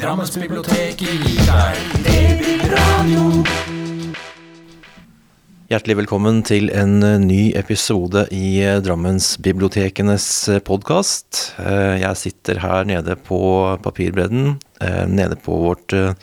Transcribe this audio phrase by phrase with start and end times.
[0.00, 3.24] Drammensbiblioteket gir deg DB-radio.
[5.68, 10.24] Hjertelig velkommen til en eh, ny episode i eh, Drammensbibliotekenes
[10.64, 11.42] podkast.
[11.60, 13.42] Jeg sitter her nede på
[13.84, 16.16] Papirbredden, eh, nede på vårt eh,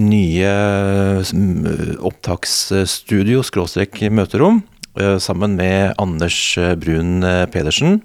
[0.00, 0.54] nye
[2.00, 4.62] opptaksstudio, skråstrek møterom,
[4.96, 8.00] eh, sammen med Anders eh, Brun eh, Pedersen,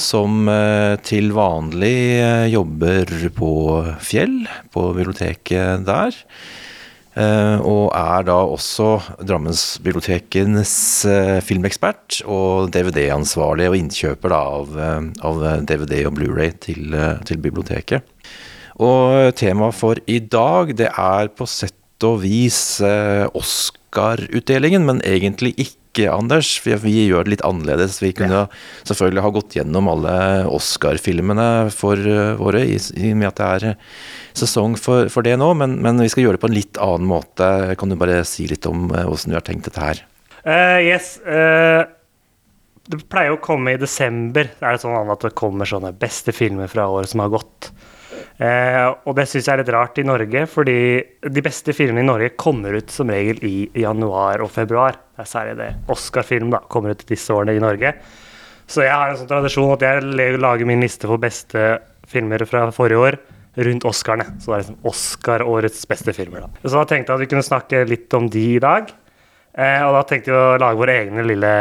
[0.00, 3.52] som eh, til vanlig eh, jobber på
[4.02, 4.42] Fjell,
[4.72, 6.16] på biblioteket der.
[7.20, 10.74] Eh, og er da også Drammensbibliotekens
[11.10, 14.78] eh, filmekspert og DVD-ansvarlig og innkjøper av,
[15.26, 16.96] av DVD og Blu-ray til,
[17.28, 18.06] til biblioteket.
[18.80, 21.76] Og temaet for i dag, det er på sett
[22.06, 25.79] og vis Oscar-utdelingen, men egentlig ikke,
[26.10, 26.52] Anders.
[26.64, 27.98] Vi, vi gjør det litt annerledes.
[28.02, 28.44] Vi kunne
[28.88, 30.14] selvfølgelig ha gått gjennom alle
[30.50, 33.86] Oscar-filmene for eh, våre, i, i og med at det er eh,
[34.38, 37.10] sesong for, for det nå, men, men vi skal gjøre det på en litt annen
[37.10, 37.50] måte.
[37.80, 40.04] Kan du bare si litt om åssen hvordan du har tenkt dette her?
[40.40, 41.16] Uh, yes.
[41.26, 41.84] Uh,
[42.90, 44.48] det pleier å komme i desember.
[44.56, 47.72] Det er det sånn at det kommer sånne beste filmer fra året som har gått.
[48.40, 50.76] Eh, og det syns jeg er litt rart i Norge, fordi
[51.28, 54.96] de beste filmene i Norge kommer ut som regel i januar og februar.
[55.12, 55.70] Det er særlig det.
[55.92, 57.92] Oscar-film da, kommer ut disse årene i Norge.
[58.70, 61.74] Så jeg har en sånn tradisjon at jeg lager min liste for beste
[62.08, 63.18] filmer fra forrige år
[63.66, 64.38] rundt Oscarene.
[64.38, 66.46] Så det er liksom Oscar-årets beste filmer.
[66.46, 66.64] da.
[66.64, 68.88] Så da tenkte jeg at vi kunne snakke litt om de i dag.
[69.50, 71.52] Eh, og da tenkte vi å lage vår egne lille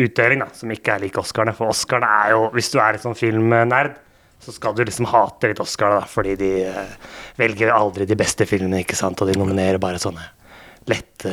[0.00, 1.54] utdeling, da, som ikke er lik Oscarene.
[1.54, 3.94] For Oscarene er jo, hvis du er litt sånn filmnerd,
[4.40, 6.96] så skal du liksom hate litt Oscar, da, fordi de eh,
[7.40, 10.22] velger aldri de beste filmene, ikke sant, og de nominerer bare sånne
[10.86, 11.32] lette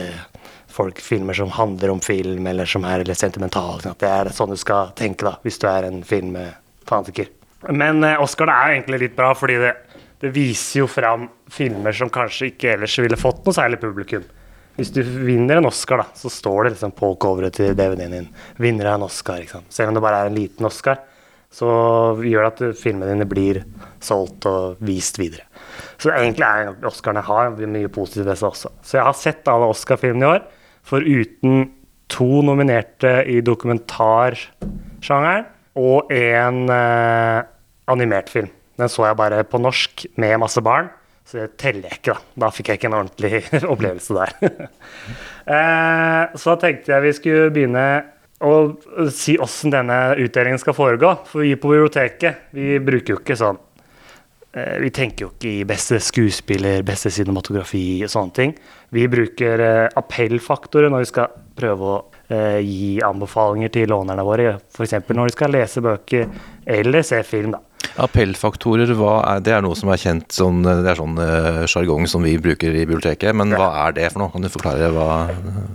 [0.74, 3.94] folk, filmer som handler om film, eller som er litt sentimentale.
[4.00, 7.30] Det er sånn du skal tenke, da, hvis du er en filmfanatiker.
[7.70, 9.74] Men eh, Oscar det er egentlig litt bra, fordi det,
[10.24, 14.26] det viser jo fram filmer som kanskje ikke ellers ville fått noe særlig publikum.
[14.74, 18.30] Hvis du vinner en Oscar, da, så står det liksom på coveret til DVD-en din
[18.58, 19.44] 'Vinner av en Oscar'.
[19.44, 19.70] ikke sant?
[19.70, 20.98] Selv om det bare er en liten Oscar,
[21.54, 21.70] så
[22.26, 23.62] gjør det at filmene dine blir
[24.04, 25.46] solgt og vist videre.
[26.02, 28.70] Så egentlig er Oscarene har mye positivt ved seg også.
[28.84, 30.42] Så jeg har sett alle Oscar-filmene i år,
[30.84, 31.72] foruten
[32.12, 35.46] to nominerte i dokumentarsjangeren
[35.80, 37.42] og en eh,
[37.90, 38.50] animert film.
[38.78, 40.88] Den så jeg bare på norsk med masse barn,
[41.26, 42.20] så det teller jeg ikke, da.
[42.44, 43.34] Da fikk jeg ikke en ordentlig
[43.74, 44.32] opplevelse der.
[45.56, 47.86] eh, så tenkte jeg vi skulle begynne
[48.44, 51.16] å si åssen denne utdelingen skal foregå.
[51.30, 53.60] For vi på biblioteket, vi bruker jo ikke sånn
[54.54, 58.56] eh, Vi tenker jo ikke i beste skuespiller, beste cinematografi og sånne ting.
[58.94, 64.58] Vi bruker eh, appellfaktorer når vi skal prøve å eh, gi anbefalinger til lånerne våre.
[64.74, 65.00] F.eks.
[65.10, 66.28] når de skal lese bøker
[66.80, 67.56] eller se film.
[67.58, 67.64] da.
[68.04, 72.24] Appellfaktorer, er, det er noe som er kjent sånn, Det er sånn eh, sjargong som
[72.26, 74.32] vi bruker i biblioteket, men hva er det for noe?
[74.34, 75.08] Kan du forklare hva,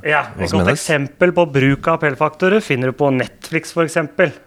[0.03, 0.81] Ja, hva Et som godt menes?
[0.83, 4.01] eksempel på bruk av appellfaktorer finner du på Netflix f.eks.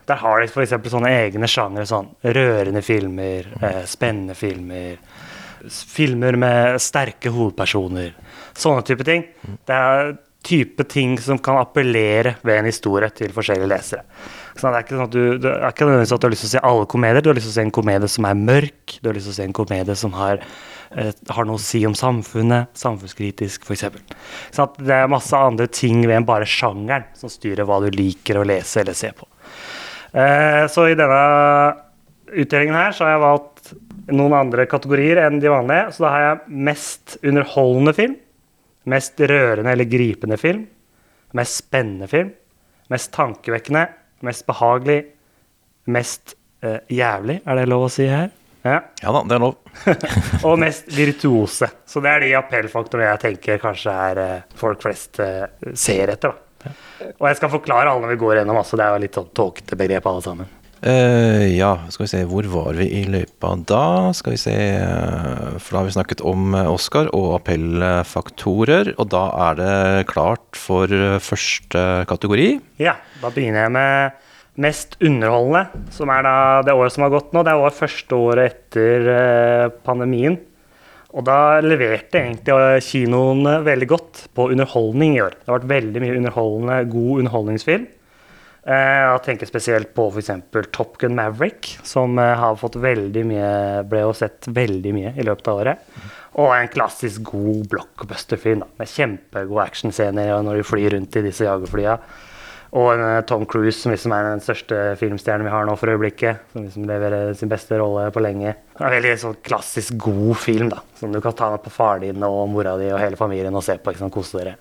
[0.10, 0.76] Der har de f.eks.
[0.92, 1.86] sånne egne sjangre.
[1.88, 4.98] Sånn rørende filmer, eh, spennende filmer,
[5.72, 8.12] filmer med sterke hovedpersoner.
[8.58, 9.24] Sånne type ting.
[9.66, 10.14] Det er
[10.46, 14.06] type ting som kan appellere ved en historie til forskjellige lesere.
[14.57, 16.44] Så det er ikke sånn at du, det er ikke nødvendigvis at du har lyst
[16.44, 17.24] til å se alle komedier.
[17.24, 18.96] Du har lyst til å se en komedie som er mørk.
[19.00, 20.41] Du har lyst til å se en komedie som har,
[20.97, 22.74] eh, har noe å si om samfunnet.
[22.78, 23.85] Samfunnskritisk, f.eks.
[24.51, 27.90] Sånn at det er masse andre ting ved enn bare sjangeren som styrer hva du
[27.96, 29.30] liker å lese eller se på.
[30.12, 31.22] Eh, så i denne
[32.31, 33.72] utdelingen her så har jeg valgt
[34.12, 35.94] noen andre kategorier enn de vanlige.
[35.96, 38.18] Så da har jeg mest underholdende film,
[38.90, 40.66] mest rørende eller gripende film,
[41.38, 42.31] mest spennende film,
[42.92, 43.86] mest tankevekkende,
[44.25, 45.00] mest behagelig,
[45.92, 48.30] mest eh, jævlig, er det lov å si her?
[48.62, 48.78] Ja.
[49.02, 49.56] Ja da, det er lov.
[50.47, 51.72] Og mest virtuose.
[51.86, 56.36] Så det er de appellfaktorene jeg tenker kanskje er eh, folk flest eh, ser etter.
[56.36, 56.74] da.
[57.18, 58.78] Og jeg skal forklare alle når vi går gjennom, altså.
[58.78, 60.52] Det er jo litt sånn tåkete begrep alle sammen.
[60.81, 64.09] Eh, ja, skal vi se, hvor var vi i løypa da?
[64.18, 69.12] Skal vi se, eh, for da har vi snakket om eh, Oscar og appellfaktorer, og
[69.13, 70.89] da er det klart for
[71.22, 72.50] første kategori.
[72.81, 74.18] Ja, da begynner jeg med
[74.62, 76.36] mest underholdende, som er da
[76.66, 77.45] det året som har gått nå.
[77.45, 80.42] Det er også første året etter pandemien.
[81.13, 85.36] Og da leverte egentlig kinoen veldig godt på underholdning i år.
[85.38, 87.89] Det har vært veldig mye underholdende, god underholdningsfilm.
[88.62, 90.30] Eh, Jeg tenker spesielt på f.eks.
[90.72, 93.52] Top Gun Maverick, som eh, har fått veldig mye
[93.90, 95.88] ble jo sett veldig mye i løpet av året.
[96.42, 101.98] Og en klassisk god blockbuster-film med kjempegode actionscener når de flyr rundt i disse jagerflya.
[102.78, 106.46] Og eh, Tom Cruise, som liksom er den største filmstjernen vi har nå for øyeblikket.
[106.54, 108.54] Som liksom leverer sin beste rolle på lenge.
[108.80, 110.80] En veldig sånn klassisk god film, da.
[111.02, 113.66] Som du kan ta med på faren din og mora di og hele familien og
[113.66, 113.92] se på.
[113.92, 114.56] ikke sant, Kose dere.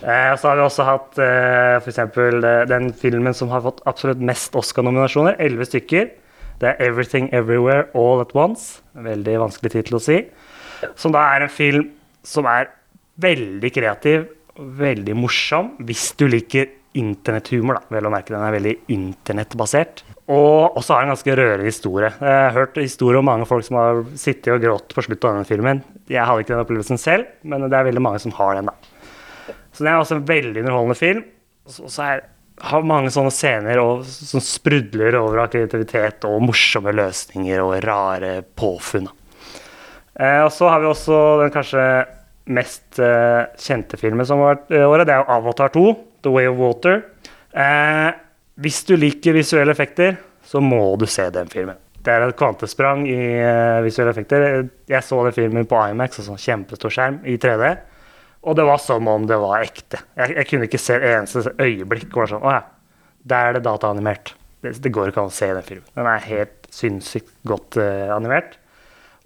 [0.00, 1.98] Eh, så har vi også hatt eh, f.eks.
[2.00, 5.36] Eh, den filmen som har fått absolutt mest Oscar-nominasjoner.
[5.42, 6.10] Elleve stykker.
[6.62, 8.80] Det er 'Everything Everywhere All At Once'.
[8.96, 10.22] En veldig vanskelig tittel å si.
[10.96, 11.90] Som da er en film
[12.22, 12.70] som er
[13.20, 16.68] veldig kreativ veldig morsom hvis du liker
[16.98, 17.78] internetthumor.
[17.80, 20.02] da, vel å merke Den er veldig internettbasert.
[20.28, 22.12] Og også har en ganske rørende historie.
[22.20, 25.34] Jeg har hørt historier om mange folk som har sittet og grått på slutten av
[25.36, 25.82] denne filmen.
[26.08, 28.66] Jeg hadde ikke den opplevelsen selv, men det er veldig mange som har den.
[28.66, 28.74] da.
[29.72, 31.24] Så det er også en veldig underholdende film.
[31.68, 32.24] Og så er,
[32.60, 38.34] har mange sånne scener og, som sprudler over av kreativitet og morsomme løsninger og rare
[38.58, 39.08] påfunn.
[40.20, 41.86] Eh, og så har vi også den kanskje
[42.52, 45.06] mest eh, kjente filmen som har vært i året.
[45.08, 45.86] Det er jo Avatar 2,
[46.26, 47.00] The Way of Water.
[47.52, 48.10] Eh,
[48.62, 51.78] hvis du liker visuelle effekter, så må du se den filmen.
[52.02, 54.66] Det er et kvantesprang i eh, visuelle effekter.
[54.90, 57.72] Jeg så den filmen på IMAX, altså kjempestor skjerm, i 3D.
[58.42, 60.00] Og det var som om det var ekte.
[60.18, 62.62] Jeg, jeg kunne ikke se et eneste øyeblikk var sånn Å ja,
[63.30, 64.34] der er det dataanimert.
[64.62, 65.86] Det, det går ikke an å se den filmen.
[65.94, 68.56] Den er helt sinnssykt godt uh, animert.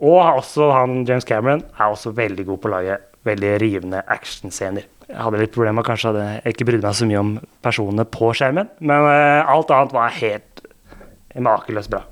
[0.04, 4.84] Og også han James Cameron er også veldig god på å lage veldig rivende actionscener.
[5.06, 7.32] Jeg hadde litt problemer kanskje hadde jeg ikke brydde meg så mye om
[7.64, 10.62] personene på skjermen, men uh, alt annet var helt
[11.36, 12.02] makeløst bra.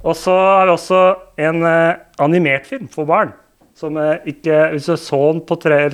[0.00, 1.00] Og så har vi også
[1.44, 3.34] en uh, animert film for barn.
[3.80, 5.86] Som eh, ikke, Hvis du så den på tre,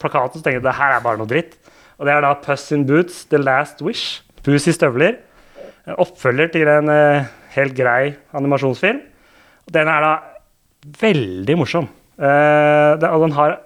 [0.00, 1.56] plakaten, så tenker du det her er bare noe dritt.
[2.00, 4.20] Og det er da Puss in Boots, The Last Wish.
[4.44, 5.18] Pus i støvler.
[5.88, 9.00] En oppfølger til en eh, helt grei animasjonsfilm.
[9.70, 10.12] Den er da
[11.00, 11.88] veldig morsom.
[12.20, 13.58] Eh, og den har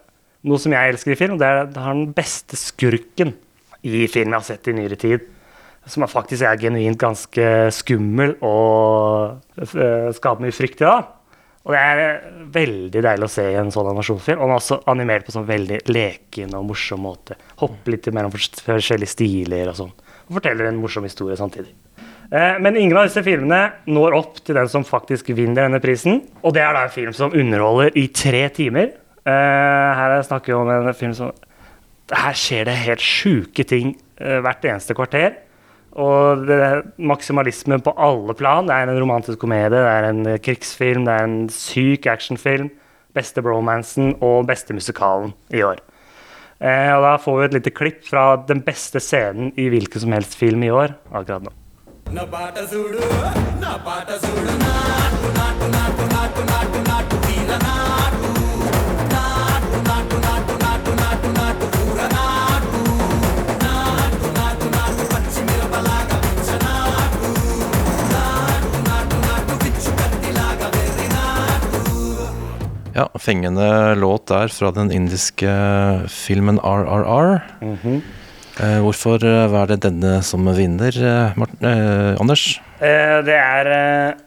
[0.45, 3.33] noe som jeg elsker i film, det er den har den beste skurken
[3.85, 5.25] i film jeg har sett i nyere tid.
[5.89, 10.87] Som faktisk er genuint ganske skummel og eh, skaper mye frykt i.
[10.87, 11.24] da.
[11.65, 14.41] Og det er eh, veldig deilig å se i en sånn animasjonsfilm.
[14.43, 17.39] Og den er også animert på sånn veldig leken og morsom måte.
[17.63, 19.95] Hopper litt mellom forskjellige stiler og sånn.
[20.29, 21.73] Og forteller en morsom historie samtidig.
[22.31, 26.21] Eh, Men ingen av disse filmene når opp til den som faktisk vinner denne prisen.
[26.43, 28.93] Og det er da en film som underholder i tre timer.
[29.25, 31.33] Eh, Her snakker vi om en film som
[32.13, 35.33] Her skjer det helt sjuke ting hvert eneste kvarter.
[35.95, 38.67] Og det er maksimalisme på alle plan.
[38.67, 42.71] Det er en romantisk komedie, det er en eh, krigsfilm, det er en syk actionfilm.
[43.15, 45.79] Beste bromansen og beste musikalen i år.
[46.59, 50.15] Eh, og da får vi et lite klipp fra den beste scenen i hvilken som
[50.17, 51.53] helst film i år akkurat nå.
[52.15, 52.25] నా
[72.95, 75.51] Ja, fengende låt der fra den indiske
[76.07, 77.41] filmen RRR.
[78.63, 82.61] Eh, hvorfor eh, var det denne som vinner, eh, Martin, eh, Anders?
[82.79, 84.21] Eh, det er eh,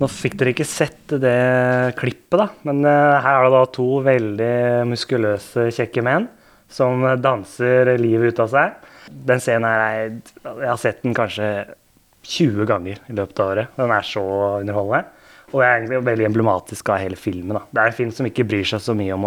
[0.00, 4.54] Nå fikk dere ikke sett det klippet, da, men her er det da to veldig
[4.88, 6.24] muskuløse, kjekke menn
[6.72, 8.78] som danser livet ut av seg.
[9.28, 11.50] Den scenen her er Jeg har sett den kanskje
[12.24, 13.76] 20 ganger i løpet av året.
[13.76, 14.24] Den er så
[14.62, 15.19] underholdende.
[15.50, 17.58] Og er egentlig veldig emblematisk av hele filmen.
[17.58, 17.64] Da.
[17.70, 19.26] Det er en film som ikke bryr seg så mye om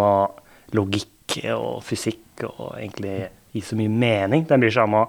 [0.74, 4.46] logikk og fysikk og egentlig gi så mye mening.
[4.48, 5.06] Den bryr seg om å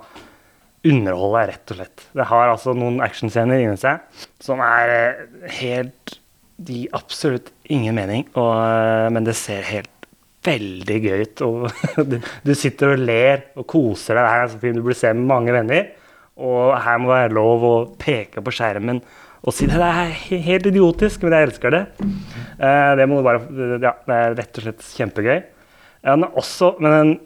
[0.86, 2.06] underholde rett og slett.
[2.14, 4.04] Det har altså noen actionscener inni seg
[4.44, 5.26] som er eh,
[5.62, 6.20] helt
[6.56, 9.92] De gir absolutt ingen mening, og, eh, men det ser helt
[10.46, 11.42] veldig gøy ut.
[11.44, 11.66] Og
[12.12, 14.24] du, du sitter og ler og koser deg.
[14.24, 15.90] Det er en sånn film du burde se med mange venner.
[16.36, 19.02] Og her må det være lov å peke på skjermen
[19.46, 20.14] og si det er
[20.48, 21.84] helt idiotisk, men jeg elsker det.
[22.58, 23.44] Eh, det må du bare
[23.78, 25.44] Ja, det er rett og slett kjempegøy.
[26.06, 27.20] men også, men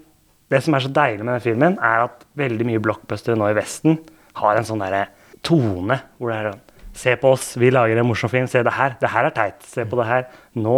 [0.52, 3.56] det som er så deilig med den filmen, er at veldig mye blockbustere nå i
[3.56, 4.00] Vesten
[4.40, 5.08] har en sånn derre
[5.46, 6.66] tone hvor det er sånn
[7.00, 8.48] Se på oss, vi lager en morsom film.
[8.50, 8.98] Se det her.
[9.00, 9.62] Det her er teit.
[9.64, 10.26] Se på det her.
[10.60, 10.74] Nå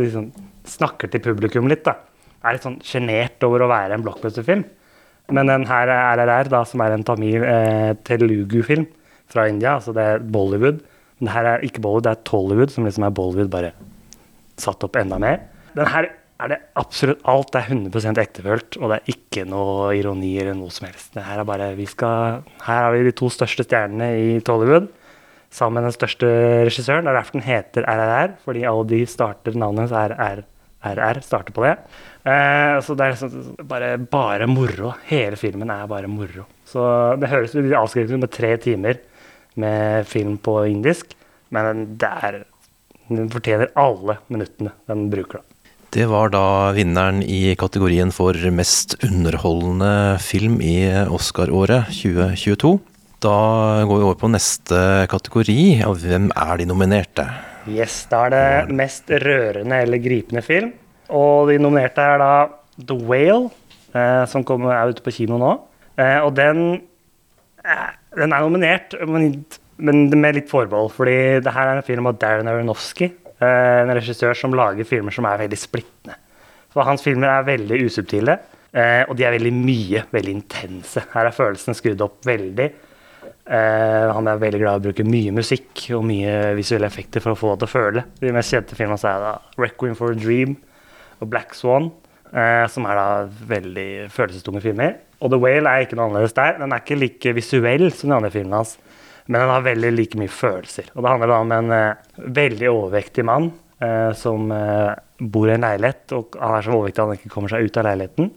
[0.00, 0.24] liksom
[0.66, 1.92] snakker til publikum litt, da.
[2.42, 4.64] Er litt sånn sjenert over å være en blockbuster-film.
[5.30, 8.88] Men den her er RRR, da, som er en tamil eh, telugu-film
[9.32, 10.80] fra India, altså det er Bollywood.
[11.18, 13.74] Men det her er ikke Bollywood, det er Tollywood, som liksom er Bollywood bare
[14.60, 15.42] satt opp enda mer.
[15.76, 16.10] Den her
[16.40, 20.56] er det absolutt alt Det er 100% ektefølt, og det er ikke noe ironi eller
[20.56, 21.12] noe som helst.
[21.16, 24.88] Det her er bare, vi skal, her har vi de to største stjernene i Tollywood,
[25.50, 26.30] sammen med den største
[26.68, 27.04] regissøren.
[27.04, 30.46] Det er derfor den heter RRR, fordi alle de starter navnet hennes
[30.80, 31.74] RR starter på det.
[32.24, 34.94] Eh, så det er liksom bare, bare moro.
[35.10, 36.46] Hele filmen er bare moro.
[36.64, 36.82] Så
[37.20, 39.00] det høres ut med tre timer
[39.58, 41.16] med film på indisk,
[41.50, 42.44] men det er
[43.10, 45.50] Den fortjener alle minuttene den bruker, da.
[45.90, 52.76] Det var da vinneren i kategorien for mest underholdende film i Oscar-året 2022.
[53.18, 54.78] Da går vi over på neste
[55.10, 55.58] kategori.
[55.88, 57.26] Og hvem er de nominerte?
[57.66, 60.70] Yes, da er det mest rørende eller gripende film.
[61.10, 62.32] Og de nominerte er da
[62.78, 63.50] The Whale,
[63.92, 65.52] eh, som kommer, er ute på kino nå.
[65.98, 66.80] Eh, og den,
[67.64, 69.44] eh, den er nominert, men,
[69.78, 70.92] med litt forbehold.
[70.96, 75.14] Fordi det her er en film av Darren Aronofsky, eh, en regissør som lager filmer
[75.14, 76.18] som er veldig splittende.
[76.70, 78.38] For hans filmer er veldig usubtile,
[78.72, 81.02] eh, og de er veldig mye, veldig intense.
[81.14, 82.70] Her er følelsen skrudd opp veldig.
[83.50, 87.34] Eh, han er veldig glad i å bruke mye musikk og mye visuelle effekter for
[87.34, 88.04] å få det til å føle.
[88.20, 90.56] De mest kjente filmene er da 'Requiem for a Dream'
[91.20, 91.90] og 'Black Swan',
[92.32, 93.06] eh, som er da
[93.50, 94.98] veldig følelsestunge filmer.
[95.20, 96.58] Og 'The Whale' er ikke noe annerledes der.
[96.60, 98.76] Den er ikke like visuell som de andre filmene hans,
[99.26, 100.92] men den har veldig like mye følelser.
[100.94, 105.56] Og det handler da om en eh, veldig overvektig mann eh, som eh, bor i
[105.56, 108.30] en leilighet, og han er så overvektig at han ikke kommer seg ut av leiligheten.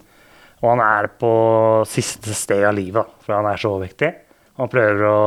[0.63, 1.31] Og han er på
[1.91, 4.11] siste sted av livet, for han er så overvektig.
[4.59, 5.23] Han prøver å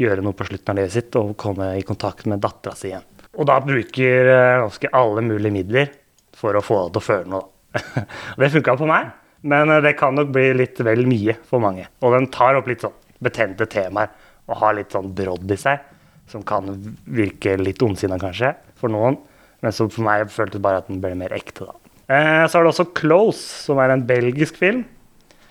[0.00, 3.06] gjøre noe på slutten av livet sitt og komme i kontakt med dattera si igjen.
[3.38, 5.90] Og da bruker eh, ganske alle mulige midler
[6.36, 7.49] for å få henne til å føle noe.
[8.40, 9.12] det funka på meg,
[9.46, 11.86] men eh, det kan nok bli litt vel mye for mange.
[12.04, 14.12] Og den tar opp litt sånn betente temaer
[14.50, 15.82] og har litt sånn brodd i seg,
[16.30, 16.70] som kan
[17.10, 19.18] virke litt ondsinna kanskje for noen,
[19.60, 21.76] men som for meg føltes bare at den ble mer ekte, da.
[22.10, 24.84] Eh, så er det også 'Close', som er en belgisk film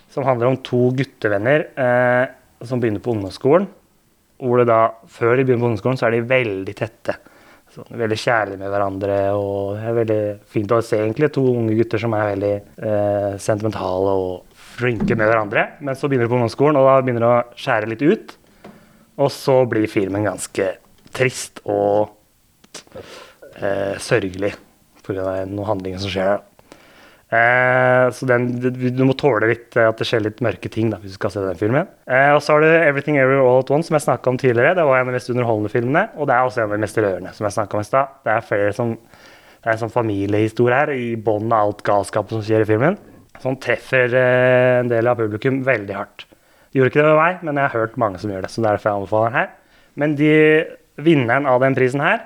[0.10, 2.26] som handler om to guttevenner eh,
[2.66, 3.68] som begynner på ungdomsskolen.
[4.40, 7.16] Hvor det da, før de begynner på ungdomsskolen, så er de veldig tette.
[7.70, 9.18] Så, veldig kjærlige med hverandre.
[9.38, 13.34] Og det er veldig fint å se egentlig to unge gutter som er veldig eh,
[13.42, 15.66] sentimentale og flinke med hverandre.
[15.86, 18.36] Men så begynner de på ungdomsskolen, og da begynner det å skjære litt ut.
[19.20, 20.72] Og så blir filmen ganske
[21.16, 22.10] trist og
[23.60, 24.54] eh, sørgelig
[25.06, 25.44] pga.
[25.50, 26.38] noen handlinger som skjer.
[27.30, 30.98] Eh, så den, du, må tåle litt eh, at det skjer litt mørke ting da,
[30.98, 31.90] hvis du skal se den filmen.
[32.10, 34.74] Eh, og så har du 'Everything Everywhere All At One', som jeg snakka om tidligere.
[34.76, 36.86] Det var en av de mest underholdende filmene, og det er også en av de
[36.86, 37.34] mest rørende.
[37.34, 38.06] som jeg snakket om i sted.
[38.26, 38.98] Det er flere som
[39.60, 42.98] det er en sånn familiehistorie her, i bånn av alt galskapet som skjer i filmen.
[43.44, 46.26] Som treffer eh, en del av publikum veldig hardt.
[46.72, 48.52] De gjorde ikke det med meg, men jeg har hørt mange som gjør det.
[48.54, 49.50] så derfor jeg anbefaler den her.
[49.96, 50.34] Men de,
[50.96, 52.24] vinneren av den prisen her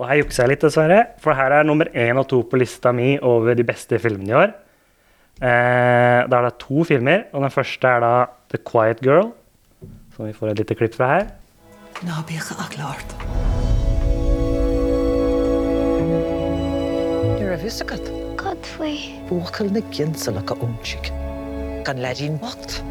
[0.00, 1.00] og her jukser jeg litt, dessverre.
[1.20, 4.38] For her er nummer én og to på lista mi over de beste filmene i
[4.38, 4.54] år.
[5.40, 8.14] Eh, da er det to filmer, og den første er da
[8.52, 9.30] The Quiet Girl.
[10.16, 11.30] Som vi får et lite klipp fra her.
[12.00, 13.16] Nå blir jeg klart.
[17.60, 18.06] Vissekat.
[18.40, 18.96] Godfrey.
[19.28, 21.12] Borkalne gensalaka omchik.
[21.84, 22.84] Kan lærin makt.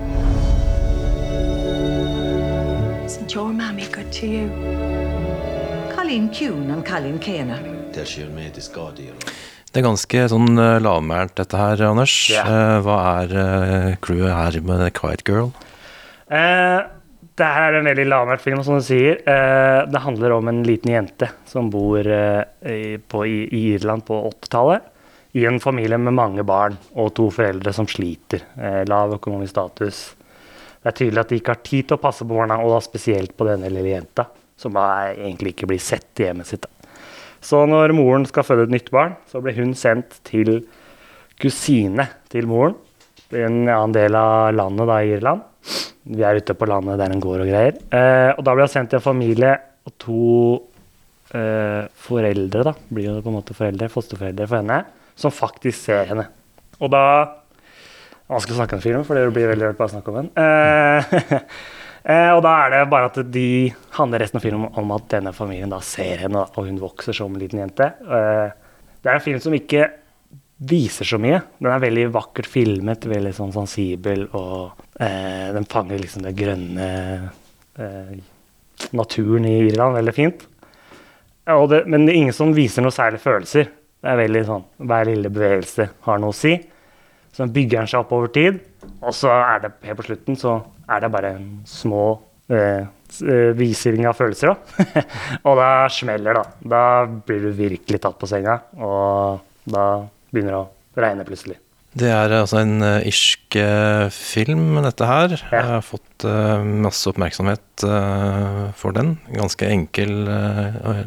[3.06, 5.29] Isn't your mommy good to you?
[8.10, 9.12] Skjer med i skade.
[9.70, 12.14] Det er ganske sånn eh, lavmælt dette her, Anders.
[12.34, 15.52] Eh, Hva er eh, crewet her med Quiet Girl?
[16.34, 16.80] Eh,
[17.38, 19.22] det her er en veldig lavmælt film, som du sier.
[19.22, 24.18] Eh, det handler om en liten jente som bor eh, på, i, i Irland på
[24.32, 24.90] 80-tallet.
[25.38, 28.48] I en familie med mange barn og to foreldre som sliter.
[28.58, 30.02] Eh, lav økonomisk status.
[30.82, 32.82] Det er tydelig at de ikke har tid til å passe på barna, og da
[32.82, 34.26] spesielt på denne lille jenta,
[34.60, 36.68] som egentlig ikke blir sett i hjemmet sitt.
[37.40, 40.66] Så når moren skal føde et nytt barn, så blir hun sendt til
[41.40, 42.76] kusine til moren.
[43.32, 45.46] I en annen del av landet, da, i Irland.
[46.10, 47.78] Vi er ute på landet der en går og greier.
[47.94, 49.54] Eh, og da blir hun sendt til en familie
[49.88, 50.30] og to
[51.38, 54.82] eh, foreldre, da, blir jo på en måte foreldre, fosterforeldre for henne,
[55.20, 56.26] som faktisk ser henne.
[56.80, 57.04] Og da
[58.30, 60.28] Vanskelig å snakke om film, for det blir veldig rart bare å snakke om den.
[60.38, 61.40] Eh,
[62.04, 63.48] eh, og da er det bare at de
[63.98, 67.34] handler resten av filmen om at denne familien da ser henne, og hun vokser som
[67.34, 67.92] en liten jente.
[68.04, 68.52] Eh,
[69.00, 69.88] det er en film som ikke
[70.70, 71.40] viser så mye.
[71.60, 76.90] Den er veldig vakkert filmet, veldig sånn sensibel, og eh, den fanger liksom det grønne
[77.80, 78.16] eh,
[78.96, 80.48] naturen i Irland veldig fint.
[81.50, 83.72] Det, men det er ingen som viser noe særlig følelser.
[84.00, 86.54] Det er veldig sånn, Hver lille bevegelse har noe å si.
[87.40, 88.58] Så den bygger den seg opp over tid,
[89.00, 90.58] og så er det helt på slutten så
[90.92, 92.02] er det bare en små
[92.52, 93.62] eh, eh,
[94.10, 95.04] av følelser, da.
[95.48, 96.74] og da smeller det, da.
[96.74, 99.86] Da blir du virkelig tatt på senga, og da
[100.34, 101.56] begynner det å regne plutselig.
[102.04, 105.38] Det er altså en uh, irsk eh, film, dette her.
[105.40, 105.54] Ja.
[105.56, 109.16] Jeg har fått uh, masse oppmerksomhet uh, for den.
[109.32, 110.12] Ganske enkel,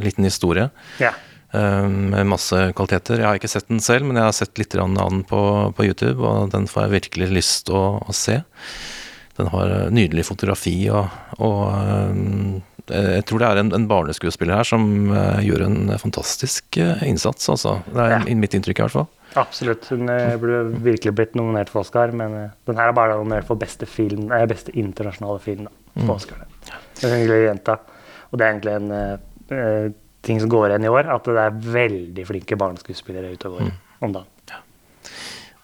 [0.01, 0.71] liten historie.
[0.97, 1.13] Ja.
[1.53, 3.21] Eh, med masse kvaliteter.
[3.21, 5.41] Jeg har ikke sett den selv, men jeg har sett litt av den på,
[5.77, 8.41] på YouTube, og den får jeg virkelig lyst til å, å se.
[9.39, 12.61] Den har eh, nydelig fotografi, og, og eh,
[12.93, 14.85] jeg tror det er en, en barneskuespiller her som
[15.47, 17.77] gjør en fantastisk innsats, altså.
[17.87, 18.35] Det er Ja.
[18.37, 19.07] mitt inntrykk i hvert fall.
[19.39, 19.87] Absolutt.
[19.89, 20.11] Hun
[20.43, 22.35] burde virkelig blitt nominert for Oscar, men
[22.69, 26.43] den her er bare nominert for beste film, beste internasjonale film da, på Oscar.
[26.99, 27.79] Det er en hyggelig jenta.
[28.29, 32.27] Og det er egentlig en ting som går igjen i år, at det er veldig
[32.29, 34.29] flinke barneskuespillere ute og går om dagen.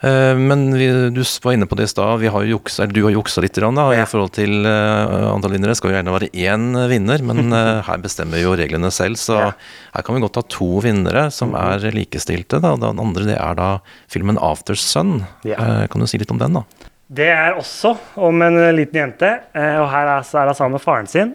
[0.01, 2.21] Eh, Men vi, du var inne på det i stad.
[2.23, 4.03] Du har juksa litt da, Ja.
[4.03, 5.75] i forhold til eh, antall vinnere.
[5.75, 9.17] Det skal jo gjerne være én vinner, men eh, her bestemmer jo reglene selv.
[9.19, 9.53] Så Ja.
[9.97, 12.61] her kan vi godt ha to vinnere som er likestilte.
[12.63, 12.77] Da.
[12.77, 15.27] Den andre det er da filmen 'After Sun'.
[15.45, 15.57] Ja.
[15.59, 16.63] Eh, Kan du si litt om den, da?
[17.11, 20.83] Det er også om en liten jente, og her er, så er hun sammen med
[20.83, 21.35] faren sin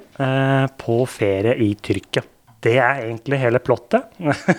[0.77, 2.21] på ferie i Tyrkia.
[2.63, 4.07] Det er egentlig hele plottet.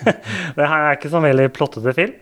[0.56, 2.20] det her er ikke sånn veldig plottete film.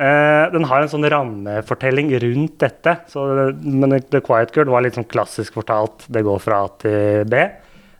[0.00, 2.94] Uh, den har en sånn rammefortelling rundt dette.
[3.10, 3.24] Så,
[3.60, 6.06] men The Quiet Girl var litt sånn klassisk fortalt.
[6.08, 7.42] Det går fra A til B.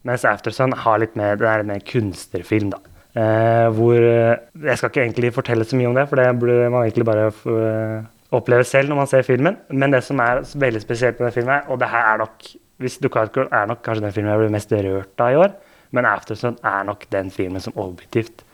[0.08, 2.80] Mens Aftersun har litt mer, det er en mer kunstnerfilm, da.
[3.10, 4.38] Uh, hvor eh,
[4.68, 7.24] Jeg skal ikke egentlig fortelle så mye om det, for det burde man egentlig bare
[7.26, 8.04] eh,
[8.38, 9.58] oppleve selv når man ser filmen.
[9.68, 13.00] Men det som er veldig spesielt med den filmen, og det her er nok hvis
[13.02, 15.50] The Quiet Girl er nok kanskje den filmen jeg ble mest rørt av i år,
[15.90, 18.44] men Aftersun er nok den filmen som objektivt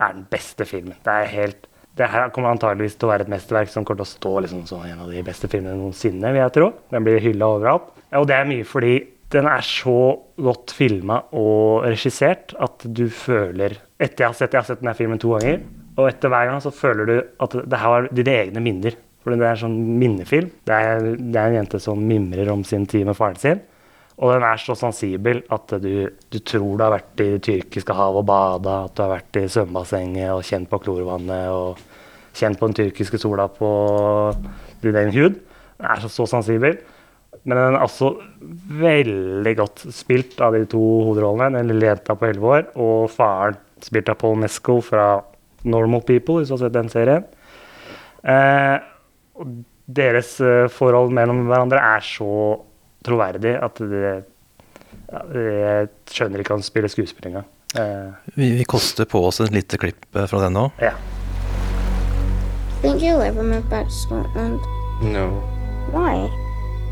[0.00, 0.96] er den beste filmen.
[1.04, 4.04] Det er helt det her kommer antageligvis til å være et mesterverk som kommer til
[4.04, 6.66] å stå liksom som en av de beste filmene noensinne, vil jeg tro.
[6.92, 7.86] Den blir hylla overalt.
[8.20, 8.98] Og det er mye fordi
[9.32, 10.00] den er så
[10.36, 14.92] godt filma og regissert at du føler Etter jeg har sett, jeg har sett denne
[14.92, 15.62] filmen to ganger,
[15.96, 18.98] og etter hver gang så føler du at det her var dine egne minner.
[19.24, 20.50] For det er en sånn minnefilm.
[20.68, 23.62] Det er, det er en jente som mimrer om sin tid med faren sin.
[24.16, 27.96] Og den er så sensibel at du, du tror du har vært i det tyrkiske
[27.96, 31.82] havet og bada, at du har vært i svømmebassenget og kjent på klorvannet og
[32.36, 33.70] kjent på den tyrkiske sola på
[34.80, 35.36] din egen hud.
[35.76, 36.78] Den er så, så sensibel.
[37.44, 38.14] Men den er også
[38.80, 41.60] veldig godt spilt av de to hovedrollene.
[41.60, 45.06] Den lille jenta på 11 år og faren, spilt av Paul Mescal fra
[45.68, 47.26] Normal People, hvis du har sett den serien.
[48.26, 48.78] Eh,
[50.00, 52.32] deres eh, forhold mellom hverandre er så
[53.06, 54.14] troverdig at det,
[55.12, 57.46] ja, jeg skjønner ikke at han spiller skuespill engang.
[57.76, 60.68] Uh, Vi, vi koster på oss et lite klipp eh, fra den nå.
[60.82, 60.92] ja.
[62.82, 64.60] Think you'll ever move back to Scotland?
[65.02, 65.42] No.
[65.92, 66.28] Why?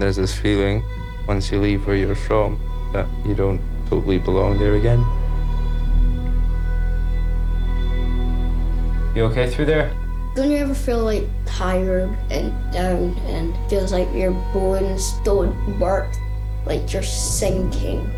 [0.01, 0.83] There's this feeling
[1.29, 2.59] once you leave where you're from
[2.93, 5.05] that you don't totally belong there again.
[9.15, 9.91] You okay through there?
[10.35, 16.11] Don't you ever feel like tired and down and feels like your bones don't work?
[16.67, 18.11] Like you're sinking?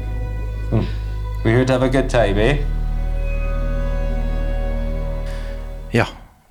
[1.44, 2.56] We're here to have a good time, eh?
[5.90, 6.06] Ja,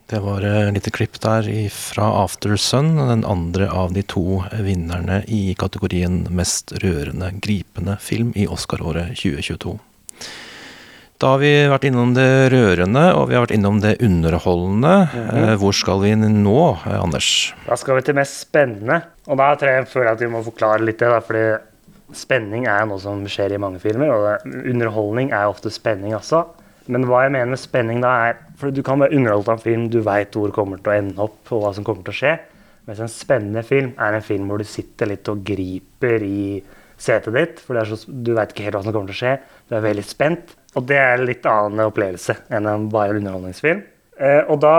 [0.06, 5.24] det var et lite klipp der fra After Sun, den andre av de to vinnerne
[5.28, 9.80] i kategorien Mest rørende gripende film i Oscar-året 2022.
[11.26, 14.92] Da har vi vært innom det rørende, og vi har vært innom det underholdende.
[15.18, 17.52] Eh, Hvor skal vi nå, eh, Anders?
[17.66, 19.00] Da skal vi til mest spennende.
[19.26, 21.10] Og da tror jeg føler jeg at vi må forklare litt det.
[21.10, 21.58] da, fordi
[22.14, 24.14] spenning er noe som skjer i mange filmer.
[24.14, 26.44] Og underholdning er ofte spenning også.
[26.94, 29.64] Men hva jeg mener med spenning da er For du kan være underholdt av en
[29.64, 32.14] film, du veit hvor det kommer til å ende opp, og hva som kommer til
[32.14, 32.36] å skje.
[32.86, 36.62] Mens en spennende film er en film hvor du sitter litt og griper i
[36.96, 37.60] setet ditt.
[37.66, 39.34] For så, du veit ikke helt hva som kommer til å skje.
[39.66, 40.56] Du er veldig spent.
[40.76, 43.84] Og det er en litt annen opplevelse enn en bare underholdningsfilm.
[44.20, 44.76] Eh, og da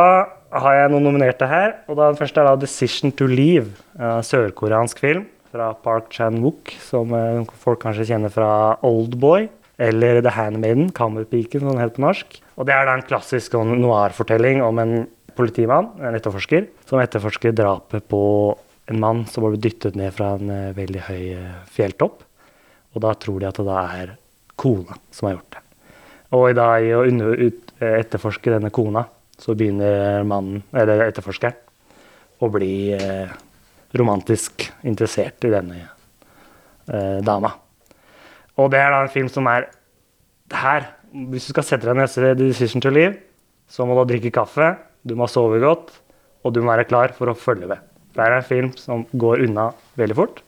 [0.56, 1.78] har jeg noen nominerte her.
[1.88, 3.72] og da Den første er da 'Decision to Leave'.
[3.98, 9.48] En sørkoreansk film fra Park Chan-wook, som eh, folk kanskje kjenner fra Oldboy.
[9.78, 12.40] Eller The Handmaiden, Kammerpiken, som den heter på norsk.
[12.56, 15.06] Og Det er da en klassisk sånn noir-fortelling om en
[15.36, 18.56] politimann, en etterforsker, som etterforsker drapet på
[18.88, 22.24] en mann som ble dyttet ned fra en eh, veldig høy eh, fjelltopp.
[22.94, 24.16] Og da tror de at det da er
[24.56, 25.65] kona som har gjort det.
[26.34, 29.04] Og i å under, ut, eh, etterforske denne kona,
[29.38, 31.54] så begynner mannen, eller etterforskeren,
[32.40, 33.30] å bli eh,
[33.96, 37.52] romantisk interessert i denne eh, dama.
[38.56, 39.68] Og det er da en film som er
[40.52, 40.90] her.
[41.12, 43.20] Hvis du skal sette deg ned se 'Decision to Live',
[43.68, 45.92] så må du drikke kaffe, du må sove godt,
[46.44, 47.78] og du må være klar for å følge med.
[48.14, 50.42] Det er en film som går unna veldig fort.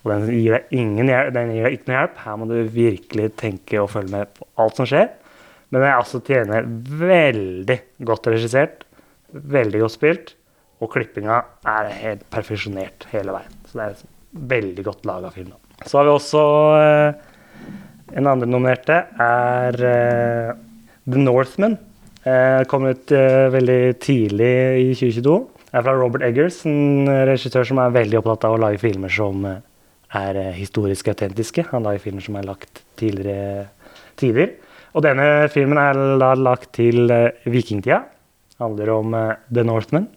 [0.00, 2.20] Og den gir deg, ingen hjelp, den gir deg ikke noe hjelp.
[2.24, 5.10] Her må du virkelig tenke og følge med på alt som skjer.
[5.70, 6.68] Men den er altså tjener
[7.00, 7.76] veldig
[8.08, 8.86] godt regissert,
[9.30, 10.32] veldig godt spilt,
[10.80, 13.60] og klippinga er helt perfeksjonert hele veien.
[13.68, 15.52] Så det er en veldig godt laga film.
[15.84, 16.42] Så har vi også
[16.80, 17.28] eh,
[18.18, 20.58] en andre nominerte er eh,
[21.06, 21.78] The Northman
[22.20, 25.36] Eh, kom ut eh, veldig tidlig i 2022.
[25.72, 29.46] er fra Robert Eggers, en regissør som er veldig opptatt av å lage filmer som
[29.48, 29.62] eh,
[30.16, 31.66] er eh, historisk autentiske.
[31.70, 33.68] Han lager filmer som er lagt tidligere
[34.20, 34.56] tider.
[34.94, 38.02] Og denne filmen er da lagt til eh, vikingtida.
[38.60, 40.08] Handler om eh, The Northman.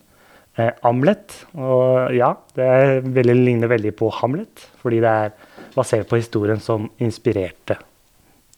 [0.58, 1.40] Eh, Amlet.
[1.58, 2.70] Og ja, det
[3.06, 5.34] veldig, ligner veldig på Hamlet, fordi det er
[5.74, 7.80] basert på historien som inspirerte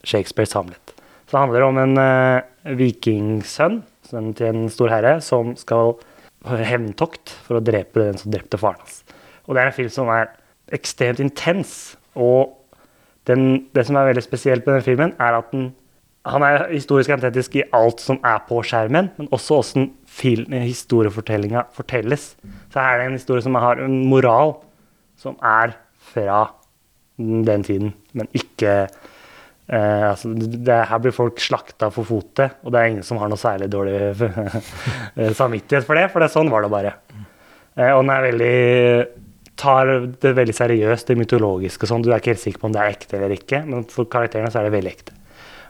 [0.04, 0.92] Shakespeares Hamlet.
[1.26, 5.96] Så det handler om en eh, vikingsønn sønnen til en stor herre som skal
[6.46, 9.00] på hevntokt for å drepe den som drepte faren hans.
[9.46, 10.30] Og det er en film som er
[10.74, 11.96] ekstremt intens.
[12.14, 12.54] Og
[13.28, 15.70] den, det som er veldig spesielt med den filmen, er at den,
[16.26, 19.60] han er historisk autentisk i alt som er på skjermen, men også
[20.10, 22.34] film, historiefortellinga fortelles.
[22.72, 24.56] Så her er det en historie som har en moral
[25.20, 25.76] som er
[26.12, 26.46] fra
[27.16, 32.80] den tiden, men ikke eh, altså, det, Her blir folk slakta for fotet, og det
[32.80, 33.96] er ingen som har noe særlig dårlig
[35.40, 36.92] samvittighet for det, for det, sånn var det bare.
[37.76, 38.56] Eh, og den er veldig
[39.56, 39.92] tar
[40.22, 42.04] det veldig seriøst, det mytologiske og sånn.
[42.04, 44.52] Du er ikke helt sikker på om det er ekte eller ikke, men for karakterene
[44.52, 45.16] så er det veldig ekte.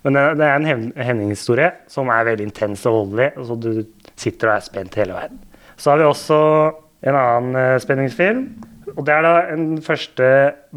[0.07, 3.71] Men det, er en hendingshistorie som er veldig intens og voldelig, så du
[4.15, 5.39] sitter og er spent hele veien.
[5.77, 6.39] Så har vi også
[7.07, 8.47] en annen eh, spenningsfilm.
[8.95, 10.29] Og det er da den første